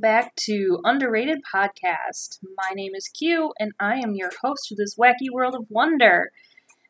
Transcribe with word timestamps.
back 0.00 0.34
to 0.34 0.80
Underrated 0.82 1.40
Podcast. 1.54 2.38
My 2.56 2.70
name 2.74 2.92
is 2.94 3.08
Q, 3.08 3.52
and 3.58 3.72
I 3.78 3.96
am 3.96 4.14
your 4.14 4.30
host 4.42 4.68
for 4.68 4.74
this 4.74 4.96
wacky 4.96 5.30
world 5.30 5.54
of 5.54 5.66
wonder. 5.68 6.30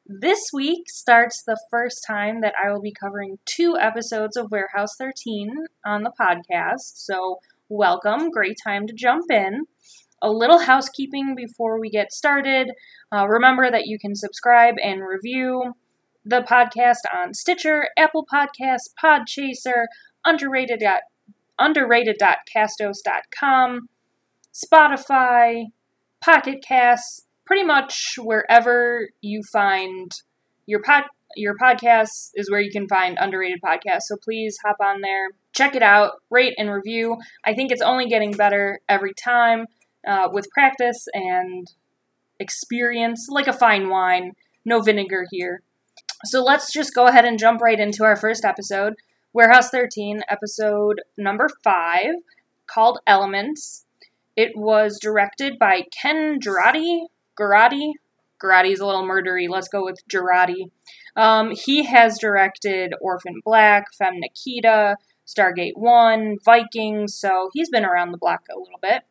This 0.06 0.50
week 0.52 0.88
starts 0.88 1.42
the 1.42 1.60
first 1.72 2.04
time 2.06 2.40
that 2.40 2.54
I 2.62 2.70
will 2.70 2.80
be 2.80 2.94
covering 2.94 3.40
two 3.46 3.76
episodes 3.76 4.36
of 4.36 4.52
Warehouse 4.52 4.94
13 4.96 5.50
on 5.84 6.04
the 6.04 6.12
podcast, 6.20 6.98
so 6.98 7.40
welcome. 7.68 8.30
Great 8.30 8.58
time 8.62 8.86
to 8.86 8.92
jump 8.92 9.28
in. 9.28 9.64
A 10.22 10.30
little 10.30 10.60
housekeeping 10.60 11.34
before 11.34 11.80
we 11.80 11.90
get 11.90 12.12
started. 12.12 12.70
Uh, 13.12 13.26
remember 13.26 13.72
that 13.72 13.86
you 13.86 13.98
can 13.98 14.14
subscribe 14.14 14.76
and 14.80 15.00
review 15.00 15.74
the 16.24 16.42
podcast 16.42 17.12
on 17.12 17.34
Stitcher, 17.34 17.88
Apple 17.98 18.24
Podcasts, 18.32 18.90
Podchaser, 19.02 19.86
underrated 20.24 20.82
underrated.castos.com, 21.60 23.88
Spotify, 24.52 25.66
Pocket 26.20 26.64
Casts, 26.66 27.26
pretty 27.46 27.62
much 27.64 28.14
wherever 28.18 29.10
you 29.20 29.42
find 29.52 30.10
your 30.66 30.82
pod 30.82 31.04
your 31.36 31.56
podcast 31.56 32.30
is 32.34 32.50
where 32.50 32.60
you 32.60 32.72
can 32.72 32.88
find 32.88 33.16
underrated 33.20 33.60
podcasts. 33.64 34.08
So 34.08 34.16
please 34.16 34.58
hop 34.64 34.78
on 34.82 35.00
there, 35.00 35.28
check 35.52 35.76
it 35.76 35.82
out, 35.82 36.14
rate 36.30 36.54
and 36.58 36.70
review. 36.70 37.18
I 37.44 37.54
think 37.54 37.70
it's 37.70 37.82
only 37.82 38.08
getting 38.08 38.32
better 38.32 38.80
every 38.88 39.14
time 39.14 39.66
uh, 40.06 40.28
with 40.32 40.50
practice 40.50 41.06
and 41.14 41.68
experience, 42.38 43.28
like 43.30 43.46
a 43.46 43.52
fine 43.52 43.88
wine. 43.88 44.32
No 44.64 44.80
vinegar 44.80 45.26
here. 45.30 45.62
So 46.24 46.42
let's 46.42 46.72
just 46.72 46.94
go 46.94 47.06
ahead 47.06 47.24
and 47.24 47.38
jump 47.38 47.60
right 47.60 47.80
into 47.80 48.04
our 48.04 48.16
first 48.16 48.44
episode. 48.44 48.94
Warehouse 49.32 49.70
13, 49.70 50.22
episode 50.28 51.02
number 51.16 51.48
5, 51.62 52.14
called 52.66 52.98
Elements. 53.06 53.86
It 54.34 54.56
was 54.56 54.98
directed 55.00 55.56
by 55.56 55.82
Ken 55.92 56.40
Girardi. 56.40 57.06
Girardi? 57.38 57.92
Girardi's 58.42 58.80
a 58.80 58.86
little 58.86 59.06
murdery. 59.06 59.48
Let's 59.48 59.68
go 59.68 59.84
with 59.84 60.00
Girardi. 60.10 60.72
Um, 61.14 61.52
he 61.52 61.84
has 61.84 62.18
directed 62.18 62.92
Orphan 63.00 63.40
Black, 63.44 63.94
Femme 63.96 64.18
Nikita, 64.18 64.96
Stargate 65.24 65.76
1, 65.76 66.38
Vikings, 66.44 67.14
so 67.14 67.50
he's 67.52 67.70
been 67.70 67.84
around 67.84 68.10
the 68.10 68.18
block 68.18 68.46
a 68.50 68.58
little 68.58 68.80
bit. 68.82 69.04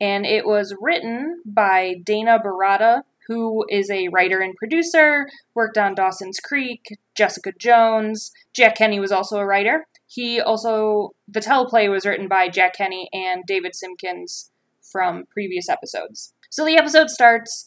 And 0.00 0.24
it 0.24 0.46
was 0.46 0.74
written 0.80 1.42
by 1.44 1.96
Dana 2.02 2.38
Baratta, 2.42 3.02
who 3.30 3.64
is 3.68 3.88
a 3.90 4.08
writer 4.08 4.40
and 4.40 4.56
producer, 4.56 5.28
worked 5.54 5.78
on 5.78 5.94
Dawson's 5.94 6.40
Creek, 6.40 6.98
Jessica 7.14 7.52
Jones. 7.56 8.32
Jack 8.52 8.74
Kenny 8.74 8.98
was 8.98 9.12
also 9.12 9.36
a 9.36 9.46
writer. 9.46 9.86
He 10.08 10.40
also, 10.40 11.10
the 11.28 11.38
teleplay 11.38 11.88
was 11.88 12.04
written 12.04 12.26
by 12.26 12.48
Jack 12.48 12.74
Kenny 12.74 13.08
and 13.12 13.44
David 13.46 13.74
Simkins 13.74 14.50
from 14.82 15.26
previous 15.30 15.68
episodes. 15.68 16.34
So 16.50 16.64
the 16.64 16.76
episode 16.76 17.08
starts. 17.08 17.66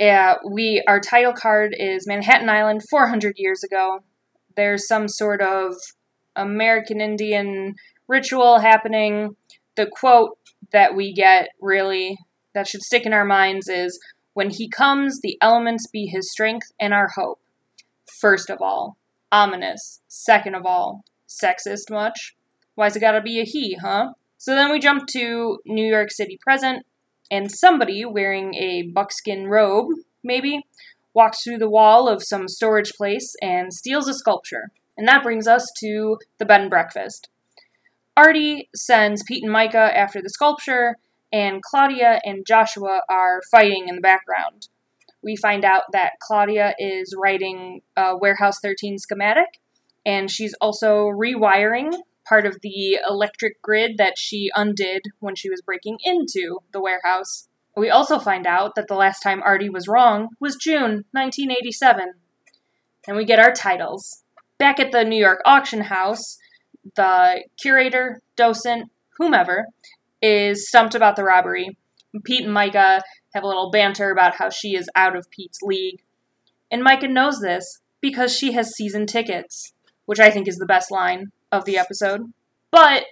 Uh, 0.00 0.34
we 0.48 0.84
our 0.86 1.00
title 1.00 1.32
card 1.32 1.74
is 1.76 2.06
Manhattan 2.06 2.48
Island 2.48 2.82
400 2.88 3.34
years 3.38 3.64
ago. 3.64 4.04
There's 4.54 4.86
some 4.86 5.08
sort 5.08 5.42
of 5.42 5.74
American 6.36 7.00
Indian 7.00 7.74
ritual 8.06 8.60
happening. 8.60 9.34
The 9.74 9.86
quote 9.86 10.38
that 10.70 10.94
we 10.94 11.12
get 11.12 11.48
really 11.60 12.18
that 12.54 12.68
should 12.68 12.82
stick 12.82 13.06
in 13.06 13.12
our 13.12 13.24
minds 13.24 13.68
is 13.68 13.98
when 14.34 14.50
he 14.50 14.68
comes, 14.68 15.20
the 15.20 15.38
elements 15.40 15.86
be 15.86 16.06
his 16.06 16.30
strength 16.30 16.72
and 16.80 16.94
our 16.94 17.08
hope. 17.16 17.40
First 18.20 18.50
of 18.50 18.60
all, 18.60 18.96
ominous. 19.30 20.00
Second 20.08 20.54
of 20.54 20.66
all, 20.66 21.04
sexist 21.28 21.90
much? 21.90 22.36
Why's 22.74 22.96
it 22.96 23.00
gotta 23.00 23.20
be 23.20 23.40
a 23.40 23.44
he, 23.44 23.74
huh? 23.74 24.12
So 24.38 24.54
then 24.54 24.70
we 24.70 24.78
jump 24.78 25.06
to 25.08 25.58
New 25.66 25.86
York 25.86 26.10
City 26.10 26.38
present, 26.42 26.84
and 27.30 27.50
somebody 27.50 28.04
wearing 28.04 28.54
a 28.54 28.82
buckskin 28.82 29.46
robe, 29.46 29.88
maybe, 30.24 30.66
walks 31.14 31.42
through 31.42 31.58
the 31.58 31.70
wall 31.70 32.08
of 32.08 32.22
some 32.22 32.48
storage 32.48 32.92
place 32.94 33.34
and 33.40 33.72
steals 33.72 34.08
a 34.08 34.14
sculpture. 34.14 34.70
And 34.96 35.06
that 35.08 35.22
brings 35.22 35.46
us 35.46 35.70
to 35.80 36.18
the 36.38 36.44
bed 36.44 36.62
and 36.62 36.70
breakfast. 36.70 37.28
Artie 38.16 38.68
sends 38.74 39.22
Pete 39.22 39.44
and 39.44 39.52
Myka 39.52 39.94
after 39.94 40.20
the 40.20 40.28
sculpture, 40.28 40.96
and 41.32 41.62
Claudia 41.62 42.20
and 42.24 42.44
Joshua 42.46 43.00
are 43.08 43.40
fighting 43.50 43.88
in 43.88 43.96
the 43.96 44.00
background. 44.02 44.68
We 45.22 45.36
find 45.36 45.64
out 45.64 45.84
that 45.92 46.14
Claudia 46.20 46.74
is 46.78 47.14
writing 47.16 47.80
a 47.96 48.16
Warehouse 48.16 48.58
13 48.60 48.98
schematic, 48.98 49.60
and 50.04 50.30
she's 50.30 50.54
also 50.60 51.06
rewiring 51.06 51.94
part 52.26 52.46
of 52.46 52.58
the 52.62 52.98
electric 53.08 53.60
grid 53.62 53.98
that 53.98 54.14
she 54.18 54.50
undid 54.54 55.02
when 55.20 55.34
she 55.34 55.50
was 55.50 55.62
breaking 55.62 55.98
into 56.04 56.58
the 56.72 56.80
warehouse. 56.80 57.48
We 57.76 57.90
also 57.90 58.18
find 58.18 58.46
out 58.46 58.74
that 58.74 58.88
the 58.88 58.94
last 58.94 59.20
time 59.20 59.42
Artie 59.42 59.70
was 59.70 59.88
wrong 59.88 60.28
was 60.38 60.56
June 60.56 61.04
1987. 61.12 62.14
And 63.06 63.16
we 63.16 63.24
get 63.24 63.38
our 63.38 63.52
titles. 63.52 64.22
Back 64.58 64.78
at 64.78 64.92
the 64.92 65.04
New 65.04 65.16
York 65.16 65.40
auction 65.44 65.82
house, 65.82 66.38
the 66.94 67.44
curator, 67.60 68.22
docent, 68.36 68.90
whomever, 69.18 69.66
is 70.22 70.68
stumped 70.68 70.94
about 70.94 71.16
the 71.16 71.24
robbery. 71.24 71.76
Pete 72.24 72.44
and 72.46 72.56
Myka 72.56 73.00
have 73.34 73.42
a 73.42 73.46
little 73.46 73.70
banter 73.70 74.10
about 74.10 74.36
how 74.36 74.48
she 74.48 74.74
is 74.74 74.88
out 74.94 75.16
of 75.16 75.30
Pete's 75.30 75.60
league. 75.62 76.02
And 76.70 76.84
Myka 76.84 77.10
knows 77.10 77.40
this 77.40 77.80
because 78.00 78.36
she 78.36 78.52
has 78.52 78.74
season 78.74 79.06
tickets, 79.06 79.72
which 80.06 80.20
I 80.20 80.30
think 80.30 80.48
is 80.48 80.56
the 80.56 80.66
best 80.66 80.90
line 80.90 81.32
of 81.50 81.64
the 81.64 81.78
episode. 81.78 82.32
But 82.70 83.04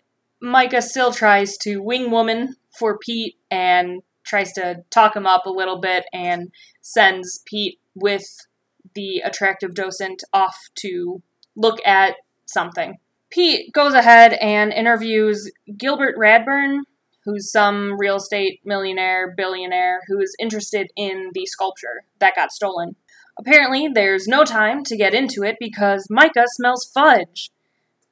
Myka 0.43 0.83
still 0.83 1.13
tries 1.13 1.57
to 1.59 1.79
wing 1.79 2.11
woman 2.11 2.57
for 2.79 2.99
Pete 2.99 3.37
and 3.51 4.03
tries 4.25 4.53
to 4.53 4.85
talk 4.91 5.17
him 5.17 5.27
up 5.27 5.47
a 5.47 5.51
little 5.51 5.81
bit 5.81 6.05
and 6.13 6.51
sends 6.81 7.43
Pete 7.47 7.79
with 7.95 8.25
the 8.95 9.19
attractive 9.25 9.75
docent 9.75 10.23
off 10.33 10.57
to 10.77 11.23
look 11.57 11.79
at 11.87 12.17
something. 12.47 12.99
Pete 13.31 13.73
goes 13.73 13.95
ahead 13.95 14.33
and 14.35 14.73
interviews 14.73 15.51
Gilbert 15.77 16.17
Radburn, 16.19 16.81
who's 17.31 17.51
some 17.51 17.99
real 17.99 18.17
estate 18.17 18.61
millionaire, 18.65 19.33
billionaire 19.37 20.01
who 20.09 20.21
is 20.21 20.35
interested 20.41 20.89
in 20.97 21.31
the 21.33 21.47
sculpture 21.47 22.05
that 22.19 22.35
got 22.35 22.53
stolen. 22.53 22.97
Apparently, 23.39 23.89
there's 23.89 24.27
no 24.27 24.45
time 24.45 24.85
to 24.85 24.97
get 24.97 25.15
into 25.15 25.43
it 25.43 25.57
because 25.59 26.07
Myka 26.11 26.45
smells 26.47 26.91
fudge. 26.93 27.51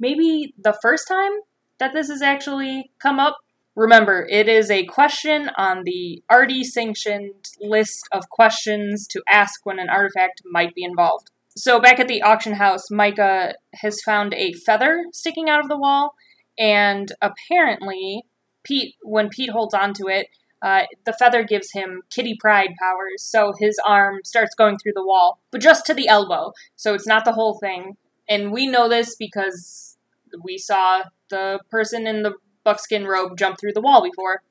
Maybe 0.01 0.55
the 0.57 0.79
first 0.81 1.09
time 1.09 1.33
that 1.79 1.93
this 1.93 2.09
has 2.09 2.23
actually 2.23 2.91
come 3.01 3.19
up. 3.19 3.37
Remember, 3.75 4.27
it 4.29 4.49
is 4.49 4.71
a 4.71 4.87
question 4.87 5.51
on 5.57 5.83
the 5.85 6.23
Artie 6.29 6.65
sanctioned 6.65 7.45
list 7.61 8.09
of 8.11 8.29
questions 8.29 9.07
to 9.09 9.23
ask 9.31 9.65
when 9.65 9.79
an 9.79 9.89
artifact 9.89 10.43
might 10.51 10.75
be 10.75 10.83
involved. 10.83 11.31
So, 11.57 11.81
back 11.81 11.99
at 11.99 12.09
the 12.09 12.23
auction 12.23 12.55
house, 12.55 12.85
Myka 12.91 13.55
has 13.75 14.01
found 14.05 14.33
a 14.35 14.53
feather 14.53 15.05
sticking 15.13 15.49
out 15.49 15.61
of 15.61 15.69
the 15.69 15.79
wall, 15.79 16.15
and 16.59 17.13
apparently, 17.21 18.23
Pete, 18.69 18.97
when 19.03 19.31
Pete 19.31 19.51
holds 19.51 19.73
onto 19.73 20.09
it, 20.11 20.29
uh, 20.61 20.83
the 21.07 21.13
feather 21.13 21.43
gives 21.43 21.73
him 21.73 22.03
Kitty 22.11 22.37
Pryde 22.39 22.75
powers, 22.79 23.23
so 23.23 23.55
his 23.59 23.81
arm 23.87 24.19
starts 24.25 24.55
going 24.55 24.77
through 24.77 24.93
the 24.95 25.07
wall, 25.07 25.41
but 25.51 25.61
just 25.61 25.87
to 25.87 25.95
the 25.95 26.09
elbow, 26.09 26.53
so 26.77 26.95
it's 26.95 27.07
not 27.07 27.25
the 27.25 27.33
whole 27.33 27.59
thing. 27.59 27.97
And 28.29 28.53
we 28.53 28.67
know 28.67 28.89
this 28.89 29.15
because 29.15 29.97
we 30.45 30.59
saw 30.59 31.05
the 31.31 31.61
person 31.71 32.07
in 32.07 32.23
the 32.23 32.35
buckskin 32.65 33.07
robe 33.07 33.39
jump 33.39 33.59
through 33.59 33.73
the 33.73 33.81
wall 33.81 34.03
before. 34.03 34.43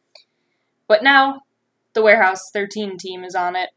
But 0.88 1.04
now, 1.04 1.42
the 1.94 2.02
Warehouse 2.02 2.50
13 2.52 2.98
team 2.98 3.24
is 3.24 3.36
on 3.36 3.56
it. 3.56 3.70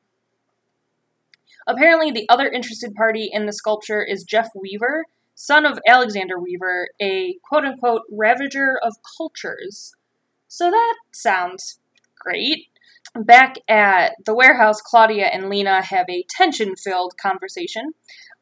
Apparently, 1.67 2.11
the 2.11 2.29
other 2.29 2.49
interested 2.49 2.95
party 2.95 3.29
in 3.31 3.47
the 3.47 3.53
sculpture 3.53 4.03
is 4.03 4.25
Jeff 4.25 4.49
Weaver, 4.55 5.05
son 5.35 5.67
of 5.67 5.79
Alexander 5.87 6.39
Weaver, 6.39 6.89
a 7.01 7.37
quote 7.43 7.65
unquote 7.65 8.03
ravager 8.11 8.79
of 8.83 8.97
cultures. 9.19 9.95
So 10.50 10.69
that 10.69 10.97
sounds 11.12 11.79
great. 12.19 12.67
Back 13.14 13.58
at 13.69 14.17
the 14.26 14.35
warehouse, 14.35 14.81
Claudia 14.82 15.26
and 15.26 15.49
Lena 15.49 15.81
have 15.81 16.06
a 16.11 16.25
tension 16.29 16.75
filled 16.75 17.14
conversation. 17.17 17.93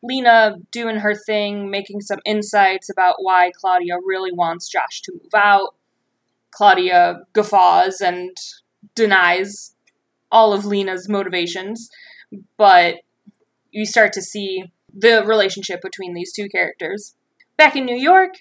Lena 0.03 0.57
doing 0.73 0.97
her 0.97 1.15
thing, 1.15 1.71
making 1.71 2.01
some 2.01 2.21
insights 2.25 2.89
about 2.89 3.17
why 3.19 3.51
Claudia 3.55 3.97
really 4.03 4.33
wants 4.33 4.71
Josh 4.71 5.03
to 5.03 5.13
move 5.13 5.35
out. 5.37 5.75
Claudia 6.51 7.21
guffaws 7.35 8.01
and 8.01 8.35
denies 8.95 9.75
all 10.33 10.55
of 10.55 10.65
Lena's 10.65 11.11
motivations, 11.11 11.91
but 12.57 12.97
you 13.71 13.85
start 13.85 14.15
to 14.15 14.23
see 14.23 14.65
the 14.95 15.23
relationship 15.27 15.83
between 15.83 16.15
these 16.15 16.33
two 16.33 16.49
characters. 16.49 17.15
Back 17.59 17.77
in 17.77 17.85
New 17.85 17.97
York, 17.97 18.37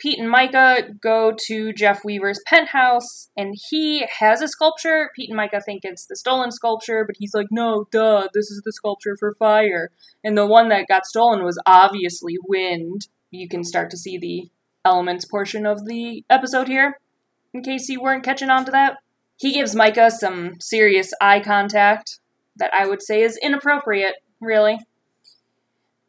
Pete 0.00 0.18
and 0.18 0.32
Myka 0.32 0.98
go 0.98 1.34
to 1.46 1.72
Jeff 1.72 2.00
Weaver's 2.04 2.40
penthouse, 2.46 3.28
and 3.36 3.54
he 3.68 4.06
has 4.18 4.40
a 4.40 4.48
sculpture. 4.48 5.10
Pete 5.14 5.30
and 5.30 5.38
Myka 5.38 5.62
think 5.64 5.82
it's 5.84 6.06
the 6.06 6.16
stolen 6.16 6.50
sculpture, 6.50 7.04
but 7.06 7.16
he's 7.18 7.34
like, 7.34 7.48
no, 7.50 7.86
duh, 7.92 8.28
this 8.32 8.50
is 8.50 8.62
the 8.64 8.72
sculpture 8.72 9.16
for 9.18 9.34
fire. 9.34 9.90
And 10.24 10.36
the 10.36 10.46
one 10.46 10.70
that 10.70 10.88
got 10.88 11.04
stolen 11.04 11.44
was 11.44 11.60
obviously 11.66 12.36
wind. 12.48 13.08
You 13.30 13.48
can 13.48 13.62
start 13.62 13.90
to 13.90 13.98
see 13.98 14.18
the 14.18 14.50
elements 14.84 15.26
portion 15.26 15.66
of 15.66 15.86
the 15.86 16.24
episode 16.30 16.66
here. 16.66 16.96
in 17.52 17.62
case 17.62 17.88
you 17.88 18.00
weren't 18.00 18.24
catching 18.24 18.50
on 18.50 18.64
to 18.64 18.70
that. 18.70 18.98
He 19.36 19.52
gives 19.52 19.74
Myka 19.74 20.10
some 20.10 20.60
serious 20.60 21.12
eye 21.20 21.40
contact 21.40 22.18
that 22.56 22.72
I 22.74 22.86
would 22.86 23.02
say 23.02 23.22
is 23.22 23.38
inappropriate, 23.42 24.16
really. 24.40 24.78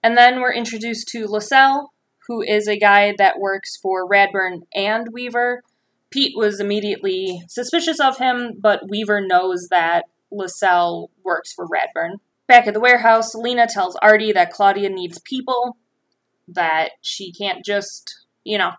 And 0.04 0.18
then 0.18 0.42
we're 0.42 0.54
introduced 0.54 1.08
to 1.10 1.28
Lascelles, 1.28 1.90
who 2.32 2.42
is 2.42 2.66
a 2.66 2.78
guy 2.78 3.14
that 3.18 3.40
works 3.40 3.76
for 3.76 4.08
Radburn 4.08 4.62
and 4.74 5.10
Weaver. 5.12 5.64
Pete 6.10 6.34
was 6.36 6.62
immediately 6.62 7.42
suspicious 7.50 8.00
of 8.00 8.20
him, 8.20 8.54
but 8.58 8.90
Weaver 8.90 9.20
knows 9.20 9.68
that 9.70 10.06
Lascelles 10.32 11.10
works 11.26 11.52
for 11.52 11.68
Radburn. 11.68 12.20
Back 12.48 12.68
at 12.68 12.74
the 12.74 12.80
warehouse, 12.80 13.36
Lena 13.36 13.68
tells 13.68 13.98
Artie 13.98 14.32
that 14.32 14.52
Claudia 14.52 14.90
needs 14.90 15.20
people, 15.20 15.76
that 16.48 16.92
she 17.02 17.34
can't 17.34 17.66
just, 17.66 18.26
you 18.46 18.58
know, 18.58 18.72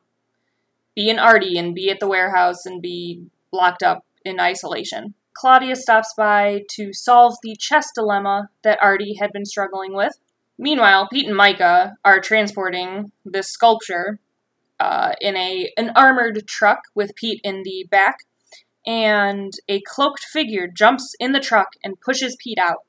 be 0.97 1.11
an 1.11 1.19
Artie 1.19 1.59
and 1.59 1.75
be 1.75 1.91
at 1.91 2.01
the 2.01 2.09
warehouse 2.09 2.65
and 2.65 2.81
be 2.81 3.27
locked 3.53 3.83
up 3.83 4.07
in 4.25 4.41
isolation. 4.41 5.13
Claudia 5.35 5.77
stops 5.77 6.15
by 6.17 6.63
to 6.71 6.95
solve 6.95 7.35
the 7.43 7.55
chess 7.59 7.89
dilemma 7.95 8.49
that 8.65 8.79
Artie 8.81 9.17
had 9.21 9.31
been 9.31 9.45
struggling 9.45 9.95
with. 9.95 10.13
Meanwhile, 10.59 11.09
Pete 11.13 11.29
and 11.29 11.39
Myka 11.39 11.95
are 12.05 12.21
transporting 12.21 13.13
this 13.25 13.49
sculpture 13.49 14.21
uh, 14.79 15.13
in 15.21 15.37
a 15.37 15.71
an 15.77 15.91
armored 15.95 16.47
truck 16.47 16.81
with 16.95 17.15
Pete 17.15 17.41
in 17.45 17.63
the 17.63 17.87
back, 17.91 18.19
and 18.87 19.53
a 19.69 19.81
cloaked 19.87 20.25
figure 20.25 20.67
jumps 20.67 21.15
in 21.21 21.33
the 21.33 21.41
truck 21.41 21.69
and 21.85 22.01
pushes 22.01 22.37
Pete 22.43 22.59
out, 22.59 22.85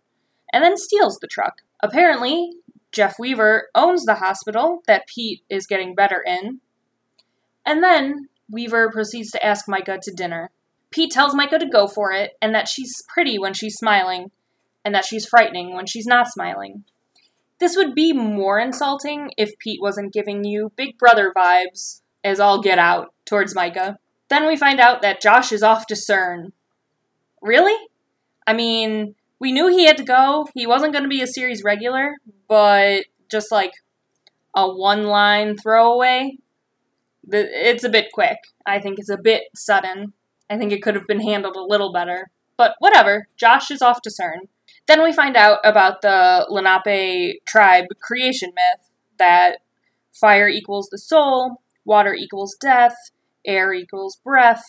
and 0.52 0.64
then 0.64 0.78
steals 0.78 1.20
the 1.20 1.28
truck. 1.28 1.62
Apparently, 1.82 2.52
Jeff 2.92 3.18
Weaver 3.20 3.70
owns 3.74 4.06
the 4.06 4.16
hospital 4.16 4.84
that 4.88 5.08
Pete 5.08 5.44
is 5.50 5.68
getting 5.68 5.96
better 5.96 6.22
in, 6.26 6.62
and 7.66 7.84
then 7.84 8.30
Weaver 8.50 8.92
proceeds 8.92 9.32
to 9.32 9.46
ask 9.46 9.66
Myka 9.68 10.00
to 10.02 10.12
dinner. 10.12 10.52
Pete 10.92 11.12
tells 11.12 11.34
Myka 11.34 11.60
to 11.60 11.66
go 11.66 11.88
for 11.88 12.12
it, 12.12 12.34
and 12.42 12.54
that 12.54 12.68
she's 12.68 13.02
pretty 13.08 13.40
when 13.40 13.54
she's 13.54 13.76
smiling, 13.76 14.32
and 14.86 14.94
that 14.94 15.06
she's 15.06 15.26
frightening 15.26 15.74
when 15.76 15.86
she's 15.86 16.06
not 16.06 16.28
smiling. 16.28 16.84
This 17.64 17.78
would 17.78 17.96
be 17.96 18.12
more 18.12 18.60
insulting 18.60 19.32
if 19.38 19.58
Pete 19.58 19.82
wasn't 19.82 20.12
giving 20.12 20.44
you 20.44 20.74
Big 20.76 20.98
Brother 20.98 21.32
vibes 21.34 22.02
as 22.22 22.38
all 22.38 22.62
get 22.62 22.78
out 22.78 23.14
towards 23.24 23.56
Myka. 23.56 23.96
Then 24.28 24.46
we 24.46 24.58
find 24.58 24.82
out 24.82 25.02
that 25.02 25.22
Josh 25.22 25.54
is 25.54 25.64
off 25.64 25.88
to 25.88 25.94
CERN. 25.94 26.52
Really? 27.42 27.88
I 28.46 28.52
mean, 28.52 29.16
we 29.40 29.54
knew 29.54 29.70
he 29.70 29.86
had 29.86 29.96
to 29.96 30.04
go. 30.04 30.50
He 30.54 30.68
wasn't 30.68 30.92
going 30.92 31.04
to 31.04 31.10
be 31.10 31.22
a 31.22 31.26
series 31.26 31.64
regular, 31.64 32.18
but 32.50 33.06
just 33.32 33.50
like 33.50 33.72
a 34.54 34.68
one 34.70 35.06
line 35.06 35.56
throwaway, 35.56 36.40
it's 37.32 37.86
a 37.86 37.90
bit 37.90 38.12
quick. 38.12 38.40
I 38.66 38.82
think 38.82 39.00
it's 39.00 39.10
a 39.10 39.16
bit 39.18 39.44
sudden. 39.56 40.12
I 40.50 40.58
think 40.58 40.74
it 40.74 40.84
could 40.84 40.96
have 40.96 41.08
been 41.08 41.22
handled 41.22 41.56
a 41.56 41.64
little 41.64 41.94
better. 41.94 42.30
But 42.58 42.76
whatever, 42.80 43.30
Josh 43.38 43.72
is 43.72 43.82
off 43.82 44.02
to 44.02 44.10
CERN. 44.10 44.50
Then 44.88 45.02
we 45.02 45.14
find 45.14 45.38
out 45.38 45.60
about 45.64 46.02
the 46.02 46.46
Lenape 46.50 47.46
tribe 47.46 47.86
creation 48.02 48.52
myth 48.56 48.90
that 49.18 49.60
fire 50.14 50.48
equals 50.48 50.90
the 50.90 50.98
soul, 50.98 51.62
water 51.86 52.14
equals 52.14 52.56
death, 52.60 52.96
air 53.46 53.74
equals 53.74 54.18
breath, 54.24 54.64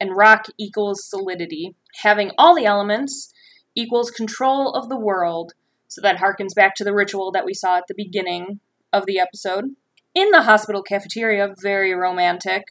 and 0.00 0.16
rock 0.16 0.46
equals 0.58 1.08
solidity. 1.08 1.74
Having 2.02 2.32
all 2.36 2.54
the 2.54 2.66
elements 2.66 3.32
equals 3.74 4.10
control 4.10 4.72
of 4.72 4.88
the 4.88 4.98
world, 4.98 5.52
so 5.88 6.00
that 6.02 6.18
harkens 6.18 6.54
back 6.54 6.74
to 6.74 6.84
the 6.84 6.94
ritual 6.94 7.30
that 7.32 7.44
we 7.44 7.54
saw 7.54 7.78
at 7.78 7.84
the 7.88 7.94
beginning 7.94 8.60
of 8.92 9.06
the 9.06 9.18
episode. 9.18 9.76
In 10.14 10.30
the 10.30 10.42
hospital 10.42 10.82
cafeteria, 10.82 11.54
very 11.62 11.94
romantic, 11.94 12.64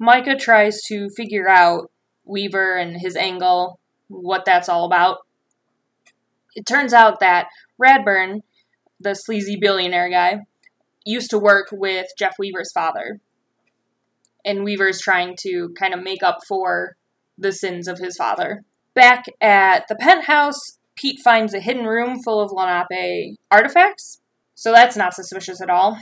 Myka 0.00 0.38
tries 0.38 0.82
to 0.88 1.08
figure 1.10 1.48
out 1.48 1.90
Weaver 2.24 2.76
and 2.76 3.00
his 3.00 3.16
angle, 3.16 3.78
what 4.08 4.44
that's 4.44 4.68
all 4.68 4.84
about. 4.84 5.23
It 6.54 6.66
turns 6.66 6.92
out 6.92 7.20
that 7.20 7.46
Radburn, 7.82 8.42
the 9.00 9.14
sleazy 9.14 9.56
billionaire 9.60 10.10
guy, 10.10 10.40
used 11.04 11.30
to 11.30 11.38
work 11.38 11.68
with 11.72 12.06
Jeff 12.18 12.34
Weaver's 12.38 12.72
father. 12.72 13.20
And 14.44 14.64
Weaver's 14.64 15.00
trying 15.00 15.36
to 15.40 15.70
kind 15.78 15.94
of 15.94 16.02
make 16.02 16.22
up 16.22 16.38
for 16.46 16.96
the 17.36 17.52
sins 17.52 17.88
of 17.88 17.98
his 17.98 18.16
father. 18.16 18.64
Back 18.94 19.24
at 19.40 19.88
the 19.88 19.96
penthouse, 19.96 20.78
Pete 20.96 21.18
finds 21.24 21.52
a 21.52 21.60
hidden 21.60 21.86
room 21.86 22.22
full 22.22 22.40
of 22.40 22.52
Lenape 22.52 23.36
artifacts, 23.50 24.20
so 24.54 24.72
that's 24.72 24.96
not 24.96 25.14
suspicious 25.14 25.60
at 25.60 25.70
all. 25.70 25.98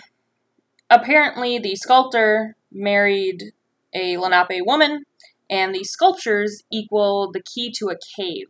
Apparently, 0.90 1.58
the 1.58 1.74
sculptor 1.74 2.56
married 2.70 3.52
a 3.94 4.18
Lenape 4.18 4.66
woman, 4.66 5.04
and 5.48 5.74
the 5.74 5.84
sculptures 5.84 6.62
equal 6.70 7.30
the 7.32 7.42
key 7.42 7.72
to 7.78 7.88
a 7.88 7.96
cave. 8.16 8.48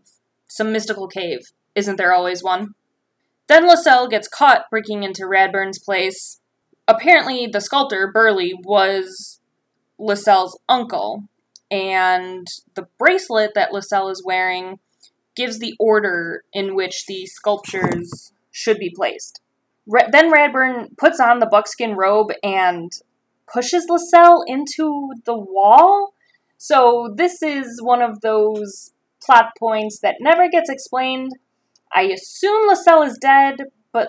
Some 0.48 0.72
mystical 0.72 1.06
cave. 1.06 1.52
Isn't 1.74 1.96
there 1.96 2.12
always 2.12 2.42
one? 2.42 2.74
Then 3.48 3.66
Lascelles 3.66 4.08
gets 4.08 4.28
caught 4.28 4.70
breaking 4.70 5.02
into 5.02 5.26
Radburn's 5.26 5.78
place. 5.78 6.40
Apparently, 6.86 7.46
the 7.46 7.60
sculptor, 7.60 8.10
Burley, 8.12 8.52
was 8.64 9.40
Lascelles' 9.98 10.58
uncle, 10.68 11.24
and 11.70 12.46
the 12.74 12.86
bracelet 12.98 13.52
that 13.54 13.72
Lascelles 13.72 14.18
is 14.18 14.24
wearing 14.24 14.78
gives 15.34 15.58
the 15.58 15.74
order 15.78 16.44
in 16.52 16.74
which 16.74 17.06
the 17.06 17.26
sculptures 17.26 18.32
should 18.50 18.78
be 18.78 18.92
placed. 18.94 19.40
Ra- 19.86 20.08
then 20.10 20.30
Radburn 20.30 20.96
puts 20.98 21.18
on 21.18 21.38
the 21.38 21.46
buckskin 21.46 21.94
robe 21.96 22.32
and 22.42 22.92
pushes 23.52 23.86
Lascelles 23.88 24.44
into 24.46 25.10
the 25.24 25.36
wall. 25.36 26.14
So 26.58 27.12
this 27.16 27.42
is 27.42 27.80
one 27.82 28.02
of 28.02 28.20
those 28.20 28.92
plot 29.24 29.50
points 29.58 30.00
that 30.00 30.16
never 30.20 30.48
gets 30.48 30.68
explained. 30.68 31.32
I 31.94 32.02
assume 32.02 32.66
Lascelles 32.66 33.12
is 33.12 33.18
dead, 33.18 33.56
but 33.92 34.08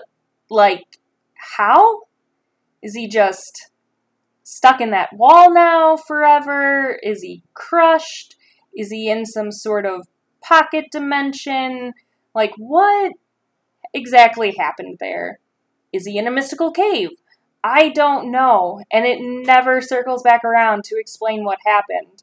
like, 0.50 0.98
how? 1.56 2.02
Is 2.82 2.94
he 2.94 3.08
just 3.08 3.70
stuck 4.42 4.80
in 4.80 4.90
that 4.90 5.12
wall 5.12 5.52
now 5.52 5.96
forever? 5.96 6.98
Is 7.02 7.22
he 7.22 7.42
crushed? 7.54 8.36
Is 8.76 8.90
he 8.90 9.10
in 9.10 9.26
some 9.26 9.50
sort 9.52 9.86
of 9.86 10.06
pocket 10.42 10.86
dimension? 10.90 11.92
Like, 12.34 12.52
what 12.56 13.12
exactly 13.92 14.54
happened 14.58 14.98
there? 15.00 15.38
Is 15.92 16.06
he 16.06 16.18
in 16.18 16.26
a 16.26 16.30
mystical 16.30 16.70
cave? 16.70 17.10
I 17.62 17.88
don't 17.88 18.30
know, 18.30 18.82
and 18.92 19.06
it 19.06 19.18
never 19.20 19.80
circles 19.80 20.22
back 20.22 20.44
around 20.44 20.84
to 20.84 20.98
explain 20.98 21.44
what 21.44 21.58
happened. 21.64 22.22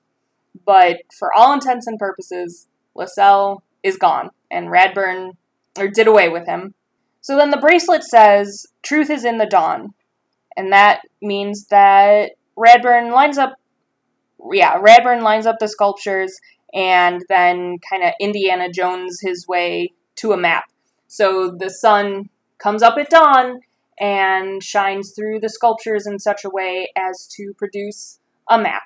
But 0.65 0.97
for 1.17 1.33
all 1.33 1.53
intents 1.53 1.87
and 1.87 1.97
purposes, 1.97 2.67
Lascelles 2.93 3.61
is 3.81 3.97
gone, 3.97 4.29
and 4.51 4.67
Radburn 4.67 5.31
or 5.77 5.87
did 5.87 6.07
away 6.07 6.29
with 6.29 6.47
him. 6.47 6.73
So 7.21 7.35
then 7.35 7.51
the 7.51 7.57
bracelet 7.57 8.03
says, 8.03 8.65
"Truth 8.81 9.09
is 9.09 9.25
in 9.25 9.37
the 9.37 9.45
dawn," 9.45 9.93
and 10.57 10.71
that 10.71 11.01
means 11.21 11.67
that 11.67 12.31
Radburn 12.57 13.11
lines 13.11 13.37
up. 13.37 13.53
Yeah, 14.51 14.79
Radburn 14.79 15.21
lines 15.21 15.45
up 15.45 15.59
the 15.59 15.67
sculptures 15.67 16.39
and 16.73 17.23
then 17.29 17.77
kind 17.87 18.03
of 18.03 18.13
Indiana 18.19 18.69
Jones 18.69 19.19
his 19.21 19.47
way 19.47 19.93
to 20.15 20.31
a 20.31 20.37
map. 20.37 20.65
So 21.07 21.51
the 21.51 21.69
sun 21.69 22.29
comes 22.57 22.81
up 22.81 22.97
at 22.97 23.09
dawn 23.09 23.61
and 23.99 24.63
shines 24.63 25.13
through 25.13 25.39
the 25.39 25.49
sculptures 25.49 26.07
in 26.07 26.19
such 26.19 26.43
a 26.43 26.49
way 26.49 26.91
as 26.95 27.27
to 27.35 27.53
produce 27.57 28.19
a 28.49 28.57
map. 28.57 28.83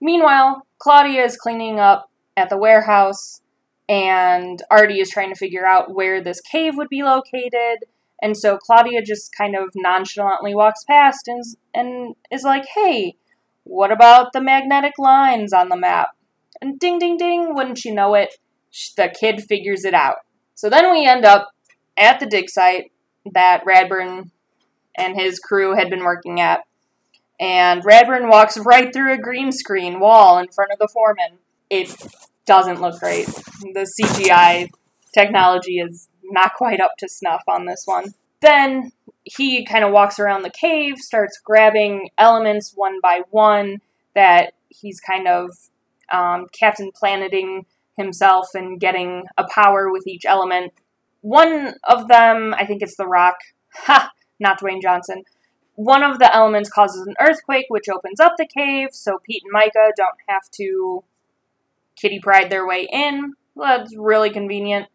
Meanwhile, 0.00 0.66
Claudia 0.78 1.24
is 1.24 1.36
cleaning 1.36 1.78
up 1.78 2.10
at 2.36 2.48
the 2.48 2.58
warehouse, 2.58 3.41
and 3.92 4.62
Artie 4.70 5.00
is 5.00 5.10
trying 5.10 5.28
to 5.28 5.38
figure 5.38 5.66
out 5.66 5.94
where 5.94 6.22
this 6.22 6.40
cave 6.40 6.78
would 6.78 6.88
be 6.88 7.02
located. 7.02 7.84
And 8.22 8.34
so 8.38 8.56
Claudia 8.56 9.02
just 9.02 9.36
kind 9.36 9.54
of 9.54 9.68
nonchalantly 9.74 10.54
walks 10.54 10.82
past 10.84 11.28
and, 11.28 11.44
and 11.74 12.16
is 12.30 12.42
like, 12.42 12.64
hey, 12.74 13.16
what 13.64 13.92
about 13.92 14.32
the 14.32 14.40
magnetic 14.40 14.94
lines 14.98 15.52
on 15.52 15.68
the 15.68 15.76
map? 15.76 16.08
And 16.62 16.80
ding, 16.80 16.98
ding, 16.98 17.18
ding, 17.18 17.54
wouldn't 17.54 17.84
you 17.84 17.92
know 17.92 18.14
it, 18.14 18.36
the 18.96 19.12
kid 19.14 19.42
figures 19.42 19.84
it 19.84 19.92
out. 19.92 20.16
So 20.54 20.70
then 20.70 20.90
we 20.90 21.06
end 21.06 21.26
up 21.26 21.50
at 21.98 22.18
the 22.18 22.26
dig 22.26 22.48
site 22.48 22.92
that 23.34 23.62
Radburn 23.66 24.30
and 24.96 25.20
his 25.20 25.38
crew 25.38 25.76
had 25.76 25.90
been 25.90 26.02
working 26.02 26.40
at. 26.40 26.60
And 27.38 27.82
Radburn 27.82 28.30
walks 28.30 28.56
right 28.56 28.90
through 28.90 29.12
a 29.12 29.18
green 29.18 29.52
screen 29.52 30.00
wall 30.00 30.38
in 30.38 30.48
front 30.48 30.72
of 30.72 30.78
the 30.78 30.88
foreman. 30.88 31.40
It 31.68 31.94
doesn't 32.46 32.80
look 32.80 32.98
great. 33.00 33.26
The 33.26 33.90
CGI 34.00 34.68
technology 35.14 35.78
is 35.78 36.08
not 36.24 36.54
quite 36.54 36.80
up 36.80 36.92
to 36.98 37.08
snuff 37.08 37.42
on 37.48 37.66
this 37.66 37.82
one. 37.84 38.14
Then 38.40 38.92
he 39.24 39.64
kind 39.64 39.84
of 39.84 39.92
walks 39.92 40.18
around 40.18 40.42
the 40.42 40.50
cave, 40.50 40.98
starts 40.98 41.38
grabbing 41.42 42.10
elements 42.18 42.72
one 42.74 42.98
by 43.00 43.22
one 43.30 43.80
that 44.14 44.54
he's 44.68 45.00
kind 45.00 45.28
of 45.28 45.50
um, 46.10 46.46
Captain 46.58 46.90
Planeting 46.92 47.66
himself 47.96 48.48
and 48.54 48.80
getting 48.80 49.24
a 49.36 49.44
power 49.48 49.90
with 49.90 50.06
each 50.06 50.24
element. 50.24 50.72
One 51.20 51.74
of 51.84 52.08
them, 52.08 52.54
I 52.58 52.66
think 52.66 52.82
it's 52.82 52.96
the 52.96 53.06
rock. 53.06 53.36
Ha! 53.74 54.10
not 54.38 54.60
Dwayne 54.60 54.82
Johnson, 54.82 55.22
one 55.74 56.02
of 56.02 56.18
the 56.18 56.34
elements 56.34 56.68
causes 56.68 57.06
an 57.06 57.14
earthquake, 57.18 57.66
which 57.68 57.88
opens 57.88 58.20
up 58.20 58.34
the 58.36 58.46
cave, 58.46 58.88
so 58.92 59.18
Pete 59.24 59.42
and 59.44 59.54
Myka 59.54 59.90
don't 59.96 60.18
have 60.28 60.42
to 60.56 61.04
Kitty 61.96 62.20
Pryde 62.20 62.50
their 62.50 62.66
way 62.66 62.88
in. 62.90 63.34
That's 63.56 63.94
really 63.96 64.30
convenient. 64.30 64.86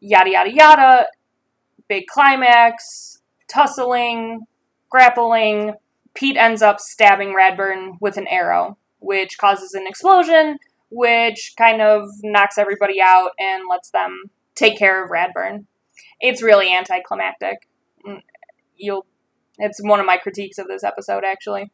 Yada 0.00 0.30
yada 0.30 0.52
yada. 0.52 1.06
Big 1.88 2.06
climax, 2.06 3.22
tussling, 3.48 4.46
grappling. 4.90 5.74
Pete 6.14 6.36
ends 6.36 6.62
up 6.62 6.80
stabbing 6.80 7.34
Radburn 7.34 7.98
with 8.00 8.16
an 8.16 8.26
arrow, 8.28 8.78
which 8.98 9.38
causes 9.38 9.74
an 9.74 9.86
explosion, 9.86 10.58
which 10.90 11.54
kind 11.58 11.82
of 11.82 12.08
knocks 12.22 12.58
everybody 12.58 13.00
out 13.00 13.30
and 13.38 13.64
lets 13.70 13.90
them 13.90 14.30
take 14.54 14.78
care 14.78 15.04
of 15.04 15.10
Radburn. 15.10 15.66
It's 16.20 16.42
really 16.42 16.72
anticlimactic. 16.72 17.68
Mm, 18.06 18.22
you'll 18.76 19.06
it's 19.58 19.82
one 19.82 20.00
of 20.00 20.06
my 20.06 20.18
critiques 20.18 20.58
of 20.58 20.68
this 20.68 20.84
episode 20.84 21.24
actually. 21.24 21.70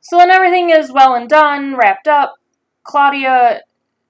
So 0.00 0.18
then 0.18 0.30
everything 0.30 0.70
is 0.70 0.92
well 0.92 1.14
and 1.14 1.28
done, 1.28 1.76
wrapped 1.76 2.08
up. 2.08 2.34
Claudia 2.82 3.62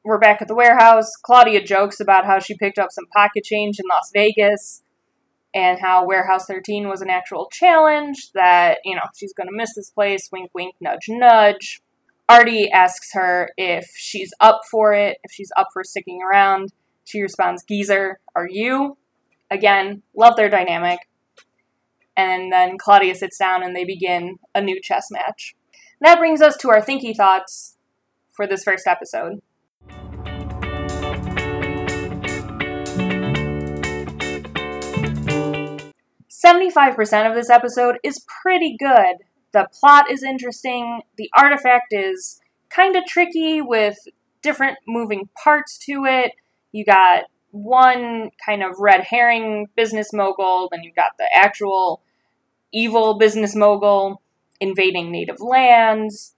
we're 0.06 0.18
back 0.18 0.40
at 0.40 0.46
the 0.46 0.54
warehouse. 0.54 1.10
Claudia 1.20 1.64
jokes 1.64 1.98
about 1.98 2.24
how 2.24 2.38
she 2.38 2.56
picked 2.56 2.78
up 2.78 2.92
some 2.92 3.06
pocket 3.12 3.42
change 3.42 3.80
in 3.80 3.84
Las 3.90 4.10
Vegas 4.14 4.82
and 5.52 5.80
how 5.80 6.06
Warehouse 6.06 6.46
13 6.46 6.88
was 6.88 7.00
an 7.00 7.10
actual 7.10 7.48
challenge, 7.50 8.30
that, 8.32 8.78
you 8.84 8.94
know, 8.94 9.02
she's 9.16 9.32
going 9.32 9.48
to 9.48 9.56
miss 9.56 9.74
this 9.74 9.90
place, 9.90 10.28
wink, 10.30 10.50
wink, 10.54 10.76
nudge, 10.80 11.06
nudge. 11.08 11.82
Artie 12.28 12.70
asks 12.70 13.14
her 13.14 13.50
if 13.56 13.86
she's 13.96 14.32
up 14.40 14.60
for 14.70 14.92
it, 14.92 15.18
if 15.24 15.32
she's 15.32 15.50
up 15.56 15.68
for 15.72 15.82
sticking 15.82 16.20
around. 16.22 16.72
She 17.04 17.20
responds, 17.20 17.64
Geezer, 17.64 18.20
are 18.36 18.48
you? 18.48 18.98
Again, 19.50 20.02
love 20.14 20.36
their 20.36 20.50
dynamic. 20.50 21.00
And 22.16 22.52
then 22.52 22.78
Claudia 22.78 23.14
sits 23.16 23.38
down 23.38 23.64
and 23.64 23.74
they 23.74 23.84
begin 23.84 24.36
a 24.54 24.60
new 24.60 24.80
chess 24.80 25.10
match. 25.10 25.56
That 26.00 26.18
brings 26.18 26.40
us 26.40 26.56
to 26.58 26.70
our 26.70 26.80
thinky 26.80 27.16
thoughts 27.16 27.76
for 28.30 28.46
this 28.46 28.62
first 28.62 28.86
episode. 28.86 29.40
75% 36.44 37.28
of 37.28 37.34
this 37.34 37.48
episode 37.48 37.96
is 38.02 38.24
pretty 38.42 38.76
good. 38.78 39.16
The 39.52 39.68
plot 39.72 40.10
is 40.10 40.22
interesting, 40.22 41.00
the 41.16 41.30
artifact 41.36 41.92
is 41.92 42.40
kind 42.68 42.94
of 42.94 43.04
tricky 43.06 43.62
with 43.62 43.96
different 44.42 44.78
moving 44.86 45.28
parts 45.42 45.78
to 45.86 46.04
it. 46.04 46.32
You 46.72 46.84
got 46.84 47.24
one 47.52 48.30
kind 48.44 48.62
of 48.62 48.72
red 48.78 49.04
herring 49.08 49.66
business 49.76 50.12
mogul, 50.12 50.68
then 50.70 50.82
you've 50.82 50.94
got 50.94 51.12
the 51.18 51.26
actual 51.34 52.02
evil 52.70 53.16
business 53.16 53.54
mogul 53.54 54.20
invading 54.60 55.10
native 55.10 55.40
lands. 55.40 56.34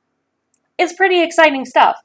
It's 0.78 0.92
pretty 0.92 1.22
exciting 1.22 1.64
stuff 1.64 1.96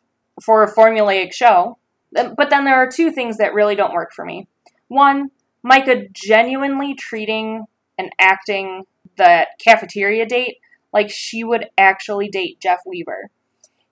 for 0.44 0.64
a 0.64 0.74
formulaic 0.74 1.32
show. 1.32 1.78
But 2.12 2.50
then 2.50 2.66
there 2.66 2.76
are 2.76 2.90
two 2.90 3.12
things 3.12 3.38
that 3.38 3.54
really 3.54 3.76
don't 3.76 3.94
work 3.94 4.14
for 4.14 4.26
me. 4.26 4.48
One, 4.88 5.30
Myka 5.64 6.12
genuinely 6.12 6.96
treating 6.96 7.66
and 7.98 8.12
acting 8.20 8.84
the 9.18 9.48
cafeteria 9.64 10.26
date 10.26 10.58
like 10.92 11.10
she 11.10 11.44
would 11.44 11.70
actually 11.78 12.30
date 12.30 12.60
Jeff 12.60 12.80
Weaver. 12.86 13.30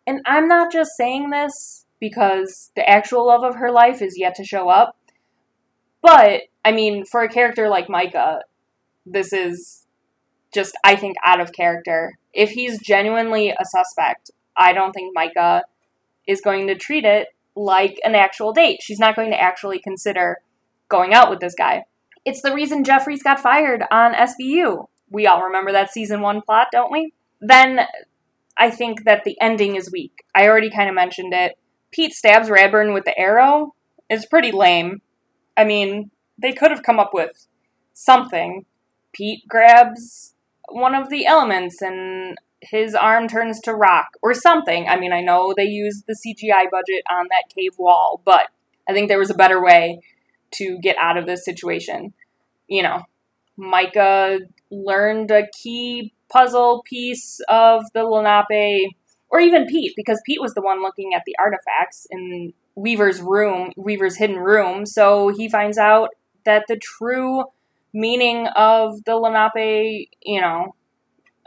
And 0.06 0.22
I'm 0.26 0.48
not 0.48 0.72
just 0.72 0.92
saying 0.98 1.30
this 1.30 1.86
because 2.00 2.72
the 2.76 2.88
actual 2.90 3.28
love 3.28 3.44
of 3.44 3.56
her 3.56 3.72
life 3.72 4.02
is 4.02 4.18
yet 4.18 4.36
to 4.36 4.44
show 4.44 4.70
up. 4.70 4.98
But, 6.02 6.44
I 6.66 6.72
mean, 6.72 7.06
for 7.06 7.22
a 7.22 7.30
character 7.30 7.70
like 7.70 7.88
Myka, 7.88 8.40
this 9.06 9.32
is 9.32 9.86
just, 10.54 10.76
I 10.84 10.96
think, 10.96 11.16
out 11.24 11.40
of 11.40 11.54
character. 11.54 12.18
If 12.34 12.52
he's 12.52 12.82
genuinely 12.82 13.50
a 13.50 13.66
suspect, 13.66 14.32
I 14.58 14.74
don't 14.74 14.92
think 14.92 15.16
Myka 15.16 15.62
is 16.28 16.42
going 16.42 16.68
to 16.68 16.76
treat 16.76 17.06
it 17.06 17.28
like 17.56 18.00
an 18.04 18.16
actual 18.16 18.54
date. 18.54 18.80
She's 18.82 19.00
not 19.00 19.16
going 19.16 19.32
to 19.32 19.42
actually 19.42 19.80
consider 19.80 20.38
going 20.90 21.14
out 21.14 21.30
with 21.30 21.40
this 21.40 21.56
guy. 21.56 21.84
It's 22.26 22.42
the 22.42 22.54
reason 22.54 22.84
Jeffries 22.84 23.24
got 23.24 23.40
fired 23.40 23.84
on 23.92 24.14
SVU. 24.14 24.88
We 25.10 25.28
all 25.28 25.44
remember 25.44 25.72
that 25.72 25.92
season 25.92 26.22
one 26.22 26.42
plot, 26.42 26.68
don't 26.72 26.92
we? 26.92 27.14
Then 27.40 27.82
I 28.58 28.70
think 28.70 29.06
that 29.06 29.24
the 29.24 29.40
ending 29.42 29.76
is 29.76 29.92
weak. 29.92 30.24
I 30.36 30.48
already 30.48 30.70
kind 30.70 30.88
of 30.90 30.96
mentioned 30.96 31.34
it. 31.34 31.58
Pete 31.92 32.14
stabs 32.14 32.50
Radburn 32.50 32.94
with 32.94 33.06
the 33.06 33.18
arrow 33.18 33.76
is 34.10 34.26
pretty 34.26 34.52
lame. 34.52 35.02
I 35.58 35.64
mean, 35.64 36.12
they 36.38 36.54
could 36.54 36.72
have 36.72 36.84
come 36.84 37.00
up 37.00 37.12
with 37.14 37.48
something. 37.94 38.66
Pete 39.14 39.48
grabs 39.48 40.36
one 40.70 40.96
of 40.96 41.10
the 41.10 41.26
elements 41.26 41.82
and 41.82 42.38
his 42.62 42.94
arm 42.94 43.28
turns 43.28 43.60
to 43.62 43.74
rock 43.74 44.08
or 44.22 44.34
something. 44.34 44.88
I 44.88 44.98
mean, 44.98 45.12
I 45.12 45.22
know 45.22 45.54
they 45.56 45.66
used 45.66 46.06
the 46.08 46.14
CGI 46.16 46.70
budget 46.70 47.04
on 47.10 47.28
that 47.30 47.54
cave 47.56 47.74
wall, 47.78 48.22
but 48.24 48.50
I 48.88 48.94
think 48.94 49.10
there 49.10 49.20
was 49.20 49.32
a 49.32 49.36
better 49.36 49.62
way 49.62 50.00
to 50.54 50.80
get 50.80 50.98
out 50.98 51.18
of 51.18 51.26
this 51.26 51.46
situation. 51.46 52.14
You 52.68 52.84
know, 52.84 53.04
Myka 53.60 54.40
learned 54.70 55.32
a 55.32 55.48
key 55.62 56.14
puzzle 56.32 56.84
piece 56.86 57.40
of 57.50 57.84
the 57.94 58.04
Lenape, 58.04 58.92
or 59.30 59.40
even 59.40 59.68
Pete, 59.68 59.94
because 59.96 60.22
Pete 60.26 60.42
was 60.42 60.54
the 60.54 60.62
one 60.62 60.82
looking 60.82 61.14
at 61.14 61.24
the 61.26 61.36
artifacts 61.40 62.08
in 62.10 62.54
Weaver's 62.76 63.22
room, 63.22 63.72
Weaver's 63.76 64.18
hidden 64.18 64.38
room. 64.38 64.86
So 64.86 65.30
he 65.30 65.50
finds 65.50 65.78
out 65.78 66.10
that 66.46 66.66
the 66.68 66.78
true 66.78 67.44
meaning 67.94 68.48
of 68.48 69.04
the 69.06 69.16
Lenape, 69.18 70.10
you 70.22 70.42
know, 70.42 70.76